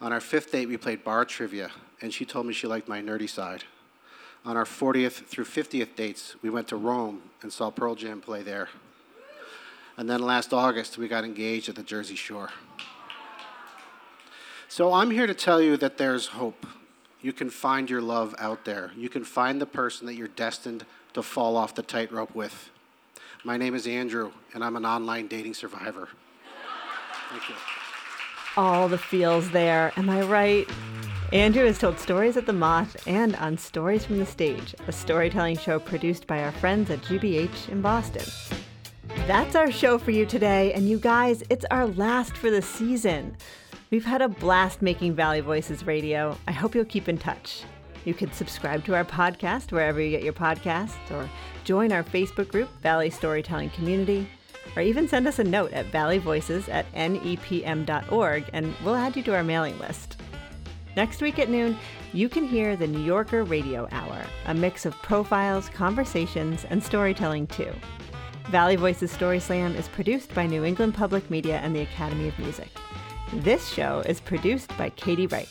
On 0.02 0.12
our 0.12 0.20
fifth 0.20 0.52
date, 0.52 0.68
we 0.68 0.78
played 0.78 1.04
bar 1.04 1.26
trivia, 1.26 1.72
and 2.02 2.14
she 2.14 2.26
told 2.26 2.46
me 2.46 2.54
she 2.54 2.68
liked 2.68 2.88
my 2.88 3.02
nerdy 3.02 3.30
side. 3.30 3.64
On 4.46 4.58
our 4.58 4.66
40th 4.66 5.26
through 5.26 5.46
50th 5.46 5.96
dates, 5.96 6.36
we 6.42 6.50
went 6.50 6.68
to 6.68 6.76
Rome 6.76 7.22
and 7.42 7.52
saw 7.52 7.70
Pearl 7.70 7.96
Jam 7.96 8.22
play 8.22 8.44
there. 8.44 8.70
And 9.98 10.10
then 10.10 10.22
last 10.22 10.54
August, 10.54 10.98
we 10.98 11.08
got 11.08 11.24
engaged 11.24 11.70
at 11.70 11.76
the 11.76 11.84
Jersey 11.84 12.16
Shore. 12.16 12.50
So 14.76 14.92
I'm 14.92 15.10
here 15.10 15.26
to 15.26 15.34
tell 15.34 15.62
you 15.62 15.78
that 15.78 15.98
there's 15.98 16.28
hope. 16.28 16.66
You 17.22 17.32
can 17.32 17.50
find 17.50 17.90
your 17.90 18.02
love 18.02 18.36
out 18.38 18.66
there. 18.66 18.92
You 18.98 19.08
can 19.08 19.24
find 19.24 19.62
the 19.62 19.66
person 19.66 20.06
that 20.06 20.16
you're 20.16 20.28
destined 20.28 20.86
to 21.14 21.24
fall 21.24 21.56
off 21.56 21.76
the 21.76 21.82
tightrope 21.82 22.36
with. 22.36 22.72
My 23.46 23.56
name 23.56 23.74
is 23.74 23.88
Andrew, 23.88 24.34
and 24.54 24.66
I'm 24.66 24.76
an 24.76 24.86
online 24.86 25.28
dating 25.28 25.54
survivor. 25.54 26.10
Thank 27.30 27.48
you. 27.48 27.56
All 28.58 28.90
the 28.90 28.98
feels 28.98 29.50
there, 29.52 29.94
am 29.96 30.10
I 30.10 30.24
right? 30.24 30.70
Andrew 31.32 31.66
has 31.66 31.80
told 31.80 31.98
stories 31.98 32.36
at 32.36 32.46
the 32.46 32.52
Moth 32.52 32.98
and 33.08 33.38
on 33.38 33.58
Stories 33.58 34.04
from 34.04 34.20
the 34.20 34.26
Stage, 34.26 34.76
a 34.90 34.92
storytelling 34.92 35.58
show 35.58 35.80
produced 35.80 36.28
by 36.28 36.44
our 36.44 36.52
friends 36.52 36.90
at 36.90 37.00
GBH 37.00 37.70
in 37.70 37.82
Boston. 37.82 38.26
That's 39.26 39.56
our 39.56 39.72
show 39.72 39.98
for 39.98 40.12
you 40.12 40.26
today, 40.26 40.74
and 40.74 40.90
you 40.90 41.00
guys, 41.00 41.44
it's 41.50 41.66
our 41.72 41.88
last 41.88 42.36
for 42.36 42.52
the 42.52 42.62
season. 42.62 43.38
We've 43.96 44.04
had 44.04 44.22
a 44.22 44.28
blast 44.28 44.82
making 44.82 45.16
Valley 45.16 45.40
Voices 45.40 45.88
Radio. 45.88 46.38
I 46.50 46.52
hope 46.52 46.76
you'll 46.76 46.84
keep 46.84 47.08
in 47.08 47.18
touch. 47.18 47.64
You 48.04 48.14
can 48.14 48.30
subscribe 48.34 48.84
to 48.84 48.94
our 48.94 49.06
podcast 49.06 49.72
wherever 49.72 50.02
you 50.02 50.10
get 50.10 50.22
your 50.22 50.34
podcasts, 50.34 51.10
or 51.12 51.30
join 51.64 51.94
our 51.94 52.04
Facebook 52.04 52.50
group, 52.50 52.68
Valley 52.82 53.10
Storytelling 53.10 53.70
Community, 53.70 54.28
or 54.76 54.82
even 54.82 55.08
send 55.08 55.30
us 55.30 55.40
a 55.40 55.46
note 55.46 55.72
at 55.72 55.94
valleyvoices 55.94 56.68
at 56.68 56.92
nepm.org, 56.92 58.50
and 58.52 58.76
we'll 58.84 58.98
add 58.98 59.16
you 59.16 59.24
to 59.24 59.34
our 59.34 59.46
mailing 59.46 59.80
list. 59.80 60.18
Next 60.98 61.22
week 61.22 61.40
at 61.40 61.50
noon, 61.50 61.78
you 62.12 62.28
can 62.28 62.46
hear 62.46 62.76
the 62.76 62.88
New 62.88 63.00
Yorker 63.02 63.46
Radio 63.46 63.88
Hour, 63.94 64.26
a 64.48 64.54
mix 64.54 64.86
of 64.86 64.94
profiles, 65.04 65.70
conversations, 65.70 66.66
and 66.70 66.84
storytelling 66.84 67.48
too. 67.48 67.72
Valley 68.50 68.76
Voices 68.76 69.10
Story 69.10 69.40
Slam 69.40 69.74
is 69.74 69.88
produced 69.88 70.36
by 70.36 70.48
New 70.48 70.66
England 70.66 70.96
Public 70.96 71.32
Media 71.32 71.60
and 71.60 71.74
the 71.74 71.84
Academy 71.84 72.28
of 72.28 72.38
Music. 72.38 72.68
This 73.34 73.68
show 73.68 74.00
is 74.02 74.20
produced 74.20 74.76
by 74.78 74.90
Katie 74.92 75.28
Wright. 75.28 75.50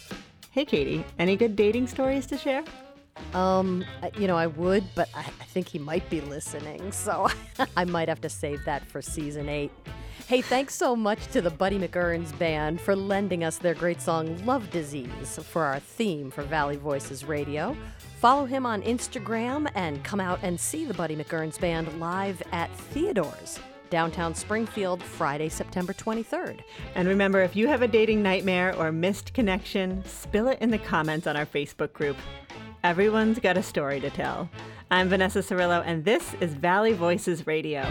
Hey, 0.51 0.65
Katie, 0.65 1.05
any 1.19 1.37
good 1.37 1.57
dating 1.57 1.89
stories 1.89 2.27
to 2.27 2.39
share? 2.39 2.65
Um, 3.33 3.85
you 4.19 4.27
know, 4.27 4.37
I 4.37 4.47
would, 4.47 4.85
but 4.95 5.09
I, 5.15 5.21
I 5.21 5.45
think 5.45 5.69
he 5.69 5.79
might 5.79 6.09
be 6.09 6.21
listening, 6.21 6.93
so 6.93 7.29
I 7.77 7.85
might 7.85 8.09
have 8.09 8.21
to 8.23 8.29
save 8.29 8.65
that 8.65 8.87
for 8.87 9.03
season 9.03 9.49
eight. 9.49 9.73
Hey, 10.27 10.41
thanks 10.41 10.75
so 10.75 10.97
much 10.97 11.27
to 11.33 11.43
the 11.43 11.51
Buddy 11.51 11.79
McEarns 11.79 12.37
Band 12.39 12.81
for 12.81 12.97
lending 12.97 13.45
us 13.45 13.59
their 13.59 13.75
great 13.75 14.01
song 14.01 14.43
Love 14.47 14.71
Disease 14.71 15.39
for 15.43 15.65
our 15.65 15.81
theme 15.81 16.31
for 16.31 16.43
Valley 16.45 16.77
Voices 16.77 17.25
Radio. 17.25 17.77
Follow 18.21 18.47
him 18.47 18.65
on 18.65 18.81
Instagram 18.83 19.69
and 19.75 20.03
come 20.03 20.21
out 20.21 20.39
and 20.43 20.59
see 20.59 20.85
the 20.87 20.95
Buddy 20.95 21.15
McEarns 21.15 21.61
Band 21.61 22.01
live 22.01 22.43
at 22.53 22.71
Theodore's, 22.71 23.59
downtown 23.95 24.35
Springfield, 24.35 25.01
Friday, 25.01 25.49
September 25.49 25.93
23rd. 25.93 26.65
And 26.97 27.07
remember, 27.07 27.43
if 27.43 27.55
you 27.55 27.69
have 27.69 27.81
a 27.81 27.87
dating 27.87 28.25
nightmare 28.25 28.75
or 28.75 28.91
missed 28.91 29.33
connection, 29.35 30.05
spill 30.05 30.49
it 30.49 30.59
in 30.61 30.71
the 30.73 30.79
comments 30.79 31.29
on 31.29 31.37
our 31.37 31.47
Facebook 31.47 31.93
group. 31.93 32.17
Everyone's 32.83 33.39
got 33.39 33.57
a 33.57 33.63
story 33.63 34.01
to 34.01 34.11
tell. 34.11 34.51
I'm 34.91 35.09
Vanessa 35.09 35.39
Cirillo, 35.39 35.81
and 35.87 36.05
this 36.05 36.35
is 36.41 36.55
Valley 36.55 36.93
Voices 36.93 37.47
Radio. 37.47 37.87